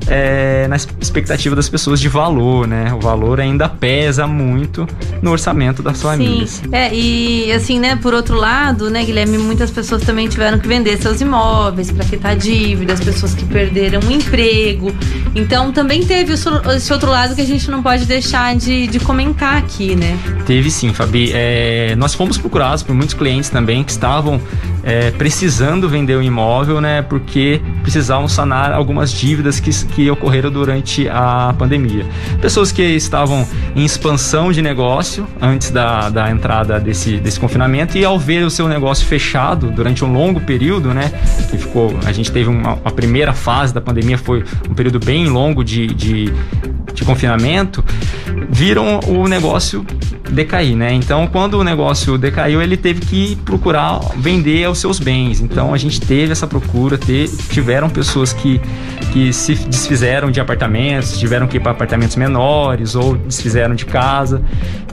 [0.07, 2.93] é, na expectativa das pessoas de valor, né?
[2.93, 4.87] O valor ainda pesa muito
[5.21, 6.49] no orçamento das famílias.
[6.49, 6.69] Sim.
[6.71, 10.97] É, e assim, né, por outro lado, né, Guilherme, muitas pessoas também tiveram que vender
[10.97, 14.91] seus imóveis para quitar dívidas, pessoas que perderam o emprego.
[15.35, 19.57] Então também teve esse outro lado que a gente não pode deixar de, de comentar
[19.57, 20.17] aqui, né?
[20.45, 21.31] Teve sim, Fabi.
[21.33, 24.39] É, nós fomos procurados por muitos clientes também que estavam
[24.85, 27.01] é, precisando vender o imóvel, né?
[27.01, 32.05] Porque precisavam sanar algumas dívidas que, que ocorreram durante a pandemia.
[32.39, 38.05] Pessoas que estavam em expansão de negócio antes da, da entrada desse, desse confinamento e
[38.05, 41.11] ao ver o seu negócio fechado durante um longo período, né?
[41.49, 45.63] Que ficou, a gente teve uma, primeira fase da pandemia foi um período bem longo
[45.63, 46.31] de, de,
[46.95, 47.83] de confinamento,
[48.49, 49.85] viram o negócio
[50.29, 50.93] decair, né?
[50.93, 55.39] Então, quando o negócio decaiu, ele teve que procurar vender os seus bens.
[55.39, 58.59] Então, a gente teve essa procura, te, tiveram pessoas que,
[59.13, 64.41] que se desfizeram de apartamentos, tiveram que ir para apartamentos menores ou desfizeram de casa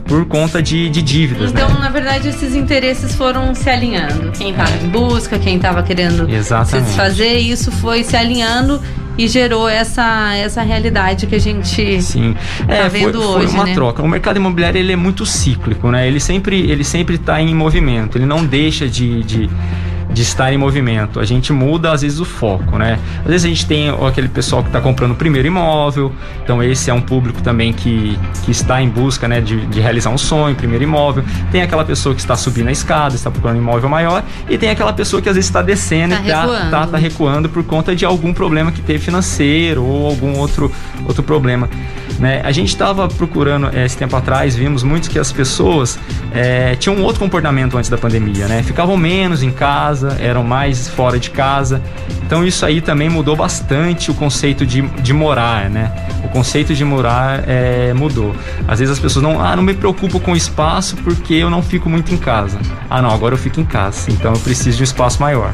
[0.05, 1.79] por conta de, de dívidas, então, né?
[1.79, 4.31] na verdade, esses interesses foram se alinhando.
[4.31, 6.87] Quem estava em busca, quem estava querendo Exatamente.
[6.87, 8.81] se desfazer, isso foi se alinhando
[9.17, 12.35] e gerou essa, essa realidade que a gente Sim.
[12.67, 13.73] tá é, vendo foi, hoje, foi uma né?
[13.73, 14.01] troca.
[14.01, 16.07] O mercado imobiliário ele é muito cíclico, né?
[16.07, 18.17] Ele sempre ele sempre está em movimento.
[18.17, 19.49] Ele não deixa de, de
[20.13, 21.19] de estar em movimento.
[21.19, 22.99] A gente muda, às vezes, o foco, né?
[23.21, 26.11] Às vezes a gente tem aquele pessoal que está comprando o primeiro imóvel,
[26.43, 30.09] então esse é um público também que, que está em busca né, de, de realizar
[30.09, 31.23] um sonho, primeiro imóvel.
[31.51, 34.69] Tem aquela pessoa que está subindo a escada, está procurando um imóvel maior, e tem
[34.69, 36.71] aquela pessoa que às vezes está descendo Tá e está recuando.
[36.71, 40.71] tá, tá recuando por conta de algum problema que teve financeiro ou algum outro,
[41.05, 41.69] outro problema.
[42.19, 42.41] Né?
[42.43, 45.97] A gente estava procurando eh, esse tempo atrás, vimos muitos que as pessoas
[46.31, 48.61] eh, tinham um outro comportamento antes da pandemia, né?
[48.63, 51.81] Ficavam menos em casa, eram mais fora de casa.
[52.25, 55.91] Então isso aí também mudou bastante o conceito de, de morar, né?
[56.23, 58.35] O conceito de morar eh, mudou.
[58.67, 61.61] Às vezes as pessoas não, ah, não me preocupo com o espaço porque eu não
[61.61, 62.57] fico muito em casa.
[62.89, 65.53] Ah, não, agora eu fico em casa, então eu preciso de um espaço maior.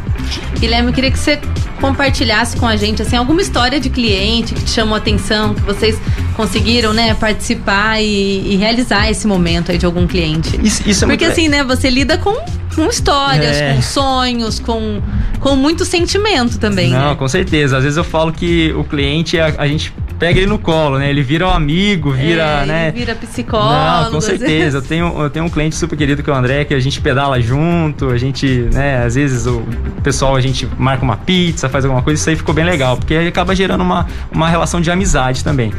[0.59, 1.39] Guilherme, eu queria que você
[1.81, 5.61] compartilhasse com a gente assim alguma história de cliente que te chamou a atenção, que
[5.61, 5.99] vocês
[6.35, 10.59] conseguiram, né, participar e, e realizar esse momento aí de algum cliente.
[10.63, 11.37] Isso, isso é Porque muito...
[11.37, 12.33] assim, né, você lida com,
[12.75, 13.73] com histórias, É.
[13.73, 15.01] com sonhos, com,
[15.39, 17.15] com muito sentimento também, Não, né?
[17.15, 17.77] com certeza.
[17.77, 21.09] Às vezes eu falo que o cliente, a, a gente pega ele no colo, né?
[21.09, 22.91] Ele vira um amigo, vira, É, né?
[22.91, 24.03] Vira psicólogo.
[24.05, 24.79] Não, com certeza.
[24.79, 26.99] Eu tenho, eu tenho um cliente super querido que é o André, que a gente
[26.99, 29.63] pedala junto, a gente, né, às vezes o
[30.03, 33.13] pessoal, a gente marca uma pizza, faz alguma coisa, isso aí ficou bem legal, porque
[33.13, 35.71] aí acaba gerando uma, uma relação de amizade também.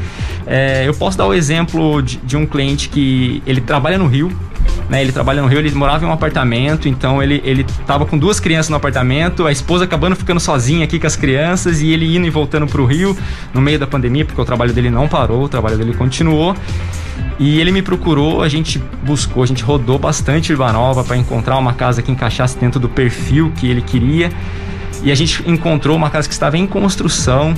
[0.47, 4.32] É, eu posso dar o exemplo de, de um cliente que ele trabalha no Rio,
[4.88, 8.18] né, ele trabalha no Rio, ele morava em um apartamento, então ele, ele tava com
[8.18, 12.16] duas crianças no apartamento, a esposa acabando ficando sozinha aqui com as crianças e ele
[12.16, 13.16] indo e voltando pro Rio
[13.54, 16.56] no meio da pandemia, porque o trabalho dele não parou, o trabalho dele continuou.
[17.38, 21.72] E ele me procurou, a gente buscou, a gente rodou bastante Urbanova para encontrar uma
[21.72, 24.30] casa que encaixasse dentro do perfil que ele queria.
[25.02, 27.54] E a gente encontrou uma casa que estava em construção.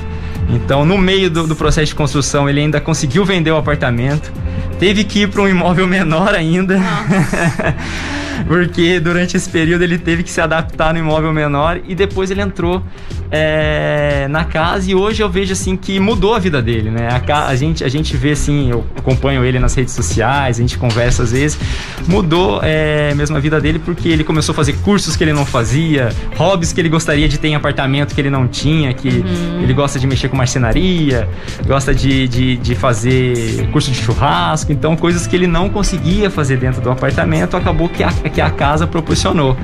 [0.49, 4.33] Então, no meio do, do processo de construção, ele ainda conseguiu vender o apartamento.
[4.79, 6.79] Teve que ir para um imóvel menor ainda.
[8.47, 12.41] Porque durante esse período ele teve que se adaptar no imóvel menor e depois ele
[12.41, 12.83] entrou
[13.31, 17.09] é, na casa e hoje eu vejo assim que mudou a vida dele, né?
[17.09, 20.77] A, a gente, a gente vê assim, eu acompanho ele nas redes sociais, a gente
[20.77, 21.59] conversa às vezes,
[22.07, 25.47] mudou é, mesmo a vida dele porque ele começou a fazer cursos que ele não
[25.47, 29.73] fazia, hobbies que ele gostaria de ter em apartamento que ele não tinha, que ele
[29.73, 31.29] gosta de mexer com marcenaria,
[31.67, 36.57] gosta de, de, de fazer curso de churrasco, então coisas que ele não conseguia fazer
[36.57, 39.57] dentro do apartamento, acabou que a, que a casa proporcionou.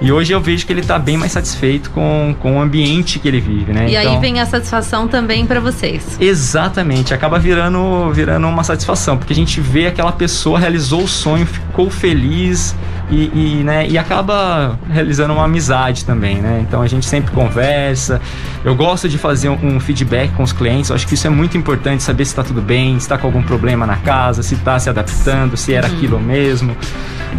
[0.00, 3.28] E hoje eu vejo que ele está bem mais satisfeito com, com o ambiente que
[3.28, 3.86] ele vive, né?
[3.88, 6.16] E Então- aí vem a satisfação também para vocês.
[6.20, 11.46] Exatamente, acaba virando, virando uma satisfação, porque a gente vê aquela pessoa realizou o sonho,
[11.46, 12.74] ficou feliz
[13.10, 16.64] e, e, né, e acaba realizando uma amizade também, né?
[16.66, 18.20] Então a gente sempre conversa.
[18.64, 21.56] Eu gosto de fazer um, feedback com os clientes, eu acho que isso é muito
[21.56, 24.78] importante, saber se está tudo bem, se está com algum problema na casa, se está
[24.78, 26.76] se adaptando, se era aquilo mesmo,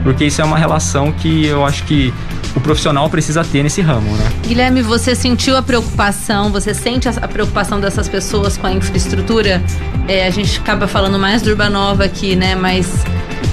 [0.04, 2.14] porque isso é uma relação que eu acho que
[2.56, 4.32] o profissional precisa ter nesse ramo, né?
[4.48, 9.62] Guilherme, você sentiu a preocupação, você sente a a preocupação dessas pessoas com a infraestrutura?
[10.08, 12.56] É, a gente acaba falando mais do Urbanova aqui, né?
[12.56, 13.04] Mas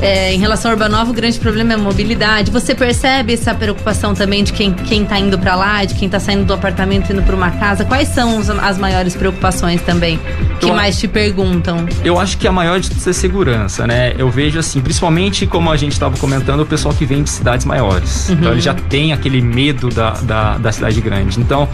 [0.02, 2.50] É, em relação ao Urbanova, o grande problema é a mobilidade.
[2.50, 6.18] Você percebe essa preocupação também de quem, quem tá indo para lá, de quem tá
[6.18, 7.84] saindo do apartamento indo para uma casa?
[7.84, 10.18] Quais são os, as maiores preocupações também
[10.58, 11.86] que eu, mais te perguntam?
[12.04, 14.12] Eu acho que a maior de tudo é segurança, né?
[14.18, 17.64] Eu vejo assim, principalmente como a gente estava comentando, o pessoal que vem de cidades
[17.64, 18.28] maiores.
[18.28, 18.34] Uhum.
[18.34, 21.38] Então ele já tem aquele medo da, da, da cidade grande.
[21.38, 21.68] Então,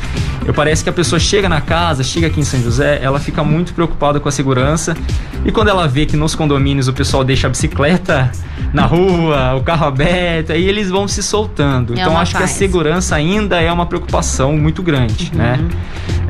[0.44, 3.42] eu parece que a pessoa chega na casa, chega aqui em São José, ela fica
[3.42, 4.94] muito preocupada com a segurança.
[5.46, 8.17] E quando ela vê que nos condomínios o pessoal deixa a bicicleta
[8.72, 11.94] na rua, o carro aberto, aí eles vão se soltando.
[11.94, 12.44] É então acho paz.
[12.44, 15.38] que a segurança ainda é uma preocupação muito grande, uhum.
[15.38, 15.68] né?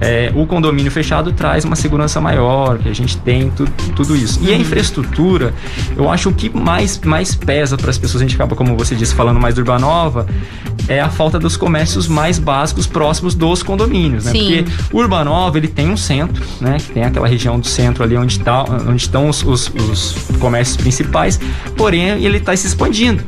[0.01, 3.67] É, o condomínio fechado traz uma segurança maior, que a gente tem tu,
[3.97, 4.39] tudo isso.
[4.43, 4.61] E a uhum.
[4.61, 5.53] infraestrutura,
[5.97, 9.15] eu acho que mais, mais pesa para as pessoas, a gente acaba, como você disse,
[9.15, 10.27] falando mais do Urbanova,
[10.87, 14.33] é a falta dos comércios mais básicos próximos dos condomínios, né?
[14.33, 14.39] Sim.
[14.39, 16.77] Porque o Urbanova, ele tem um centro, né?
[16.79, 20.77] Que tem aquela região do centro ali onde, tá, onde estão os, os, os comércios
[20.77, 21.41] principais,
[21.79, 23.25] porém ele está se expandindo.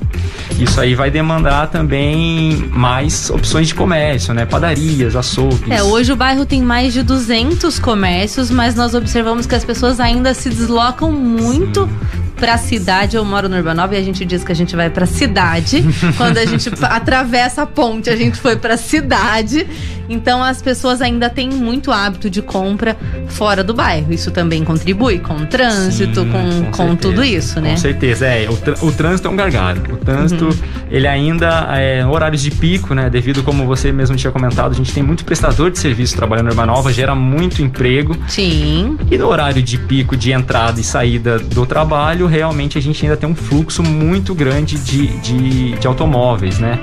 [0.58, 4.44] Isso aí vai demandar também mais opções de comércio, né?
[4.44, 5.70] Padarias, açougues.
[5.70, 10.00] É, hoje o bairro tem mais de 200 comércios, mas nós observamos que as pessoas
[10.00, 13.16] ainda se deslocam muito Sim pra cidade.
[13.16, 15.84] Eu moro no Urbanova e a gente diz que a gente vai pra cidade.
[16.16, 19.66] Quando a gente atravessa a ponte, a gente foi pra cidade.
[20.10, 22.96] Então as pessoas ainda têm muito hábito de compra
[23.28, 24.12] fora do bairro.
[24.12, 27.70] Isso também contribui com o trânsito, Sim, com, com, com tudo isso, né?
[27.70, 28.48] Com certeza, é.
[28.50, 29.80] O, o trânsito é um gargalo.
[29.92, 30.54] O trânsito, uhum.
[30.90, 33.08] ele ainda é horários de pico, né?
[33.08, 36.50] Devido, como você mesmo tinha comentado, a gente tem muito prestador de serviço trabalhando na
[36.50, 38.16] Urbanova, gera muito emprego.
[38.26, 38.98] Sim.
[39.08, 43.16] E no horário de pico de entrada e saída do trabalho, realmente a gente ainda
[43.16, 46.80] tem um fluxo muito grande de, de, de automóveis, né?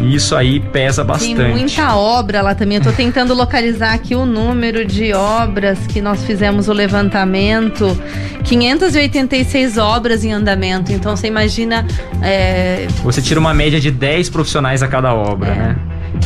[0.00, 1.34] E isso aí pesa bastante.
[1.34, 2.78] Tem muita obra lá também.
[2.78, 7.96] Eu tô tentando localizar aqui o número de obras que nós fizemos o levantamento.
[8.44, 10.92] 586 obras em andamento.
[10.92, 11.86] Então você imagina.
[12.22, 12.86] É...
[13.02, 15.54] Você tira uma média de 10 profissionais a cada obra, é.
[15.54, 15.76] né?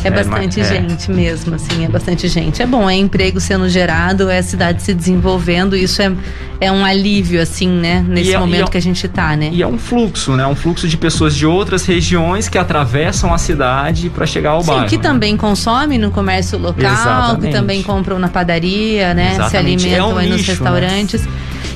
[0.03, 0.63] É, é bastante é.
[0.63, 2.61] gente mesmo, assim, é bastante gente.
[2.61, 6.11] É bom, é emprego sendo gerado, é a cidade se desenvolvendo, isso é,
[6.59, 8.05] é um alívio, assim, né?
[8.07, 9.49] Nesse é, momento é, que a gente tá, né?
[9.51, 10.45] E é um fluxo, né?
[10.47, 14.67] Um fluxo de pessoas de outras regiões que atravessam a cidade para chegar ao Sim,
[14.67, 14.87] bairro.
[14.87, 15.03] que né?
[15.03, 17.47] também consomem no comércio local, Exatamente.
[17.47, 19.33] que também compram na padaria, né?
[19.33, 19.49] Exatamente.
[19.49, 20.53] Se alimentam é um aí nicho, nos né?
[20.53, 21.25] restaurantes.
[21.25, 21.31] Né?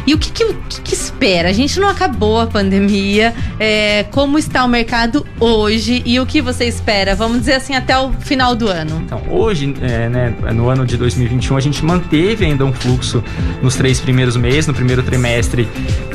[0.07, 1.49] E o que, que, que, que, espera?
[1.49, 3.33] A gente não acabou a pandemia.
[3.59, 7.13] É, como está o mercado hoje e o que você espera?
[7.13, 9.01] Vamos dizer assim, até o final do ano.
[9.05, 13.21] Então, hoje, é, né, no ano de 2021, a gente manteve ainda um fluxo
[13.61, 15.67] nos três primeiros meses, no primeiro trimestre,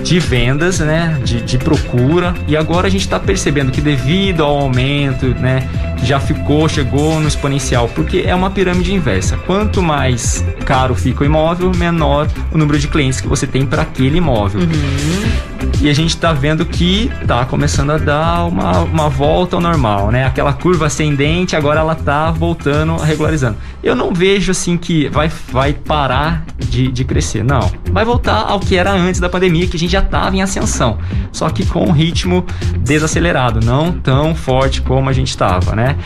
[0.03, 2.33] de vendas, né, de, de procura.
[2.49, 5.69] E agora a gente está percebendo que devido ao aumento, né,
[6.03, 9.37] já ficou, chegou no exponencial, porque é uma pirâmide inversa.
[9.37, 13.83] Quanto mais caro fica o imóvel, menor o número de clientes que você tem para
[13.83, 14.61] aquele imóvel.
[14.61, 15.53] Uhum.
[15.81, 20.13] E a gente está vendo que está começando a dar uma, uma volta ao normal,
[20.13, 20.25] né?
[20.25, 23.57] Aquela curva ascendente, agora ela está voltando, regularizando.
[23.83, 27.69] Eu não vejo assim que vai, vai parar de, de crescer, não.
[27.91, 30.99] Vai voltar ao que era antes da pandemia, que a gente já estava em ascensão,
[31.33, 32.45] só que com um ritmo
[32.79, 35.97] desacelerado, não tão forte como a gente estava, né?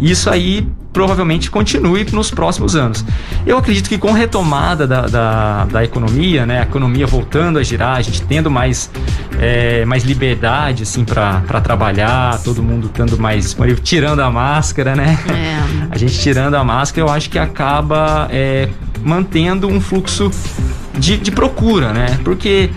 [0.00, 0.66] Isso aí
[0.98, 3.04] provavelmente continue nos próximos anos.
[3.46, 7.98] Eu acredito que com retomada da, da, da economia, né, a economia voltando a girar,
[7.98, 8.90] a gente tendo mais,
[9.38, 15.16] é, mais liberdade assim, para trabalhar, todo mundo estando mais disponível, tirando a máscara, né?
[15.28, 15.58] É.
[15.90, 18.68] A gente tirando a máscara, eu acho que acaba é,
[19.02, 20.30] mantendo um fluxo
[20.98, 22.18] de, de procura, né?
[22.22, 22.70] Porque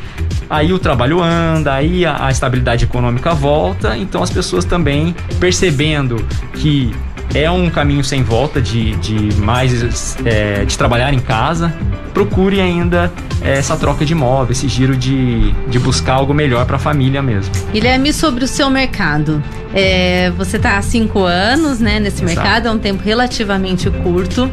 [0.49, 6.23] aí o trabalho anda, aí a, a, estabilidade econômica volta, então as pessoas também percebendo
[6.53, 6.93] que
[7.33, 11.73] é um caminho sem volta de, de mais é, de trabalhar em casa.
[12.13, 13.11] Procure ainda
[13.41, 17.53] essa troca de imóvel, esse giro de, de buscar algo melhor para a família mesmo.
[17.71, 19.41] Guilherme, sobre o seu mercado.
[19.73, 22.39] É, você está há cinco anos né, nesse Exato.
[22.39, 24.51] mercado, é um tempo relativamente curto.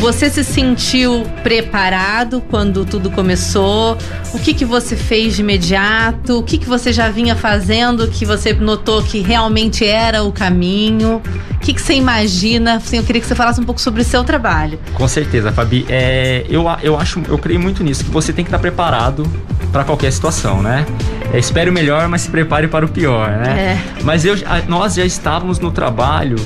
[0.00, 3.98] Você se sentiu preparado quando tudo começou?
[4.32, 6.38] O que, que você fez de imediato?
[6.38, 11.20] O que, que você já vinha fazendo que você notou que realmente era o caminho?
[11.54, 12.76] O que, que você imagina?
[12.76, 14.80] Assim, eu queria que você falasse um pouco sobre o seu trabalho.
[14.94, 15.84] Com certeza, Fabi.
[15.86, 19.30] É, eu, eu acho, eu creio muito nisso, que você tem que estar preparado
[19.70, 20.86] para qualquer situação, né?
[21.30, 23.76] É, espere o melhor, mas se prepare para o pior, né?
[23.76, 24.02] É.
[24.02, 24.34] Mas eu,
[24.66, 26.36] nós já estávamos no trabalho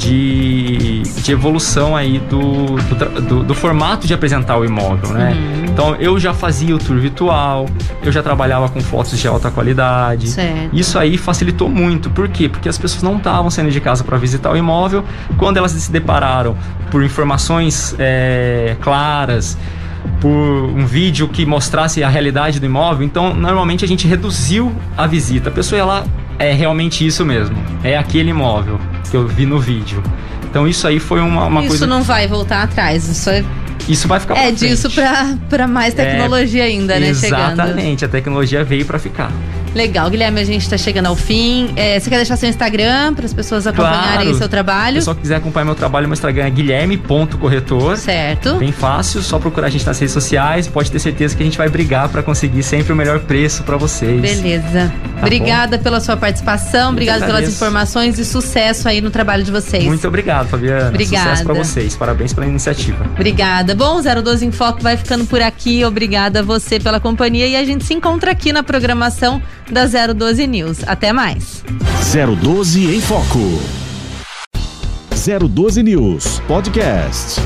[0.00, 5.32] de, de evolução aí do, do, do, do, formato de apresentar o imóvel, né?
[5.32, 5.64] Uhum.
[5.66, 7.66] Então eu já fazia o tour virtual,
[8.02, 10.28] eu já trabalhava com fotos de alta qualidade.
[10.28, 10.70] Certo.
[10.72, 12.08] Isso aí facilitou muito.
[12.08, 12.48] Por quê?
[12.48, 15.04] Porque as pessoas não estavam saindo de casa para visitar o imóvel.
[15.36, 16.56] Quando elas se depararam
[16.90, 19.58] por informações é, claras,
[20.18, 23.04] por um vídeo que mostrasse a realidade do imóvel.
[23.04, 25.50] Então, normalmente a gente reduziu a visita.
[25.50, 26.04] A pessoa ia lá,
[26.40, 27.56] é realmente isso mesmo.
[27.84, 28.80] É aquele imóvel
[29.10, 30.02] que eu vi no vídeo.
[30.48, 31.84] Então isso aí foi uma, uma isso coisa.
[31.84, 33.06] Isso não vai voltar atrás.
[33.06, 33.44] Isso é
[33.88, 34.88] isso vai ficar É disso
[35.48, 37.08] para mais tecnologia é, ainda, né?
[37.08, 38.04] Exatamente, chegando.
[38.04, 39.32] a tecnologia veio para ficar.
[39.74, 41.72] Legal, Guilherme, a gente está chegando ao fim.
[41.76, 44.34] É, você quer deixar seu Instagram para as pessoas acompanharem claro.
[44.34, 45.00] seu trabalho?
[45.00, 47.96] Se só quiser acompanhar meu trabalho, meu Instagram é guilherme.corretor.
[47.96, 48.56] Certo.
[48.56, 50.66] Bem fácil, só procurar a gente nas redes sociais.
[50.66, 53.76] Pode ter certeza que a gente vai brigar para conseguir sempre o melhor preço para
[53.76, 54.20] vocês.
[54.20, 54.92] Beleza.
[55.14, 55.84] Tá obrigada bom?
[55.84, 59.84] pela sua participação, obrigada pelas informações e sucesso aí no trabalho de vocês.
[59.84, 60.88] Muito obrigado, Fabiana.
[60.88, 61.30] Obrigada.
[61.30, 61.96] Sucesso para vocês.
[61.96, 63.06] Parabéns pela iniciativa.
[63.14, 63.74] Obrigada.
[63.74, 65.84] Bom, 012 em Foco vai ficando por aqui.
[65.84, 69.40] Obrigada a você pela companhia e a gente se encontra aqui na programação
[69.70, 70.78] da 012 News.
[70.86, 71.64] Até mais.
[72.42, 73.60] 012 em Foco.
[75.48, 77.40] 012 News Podcast.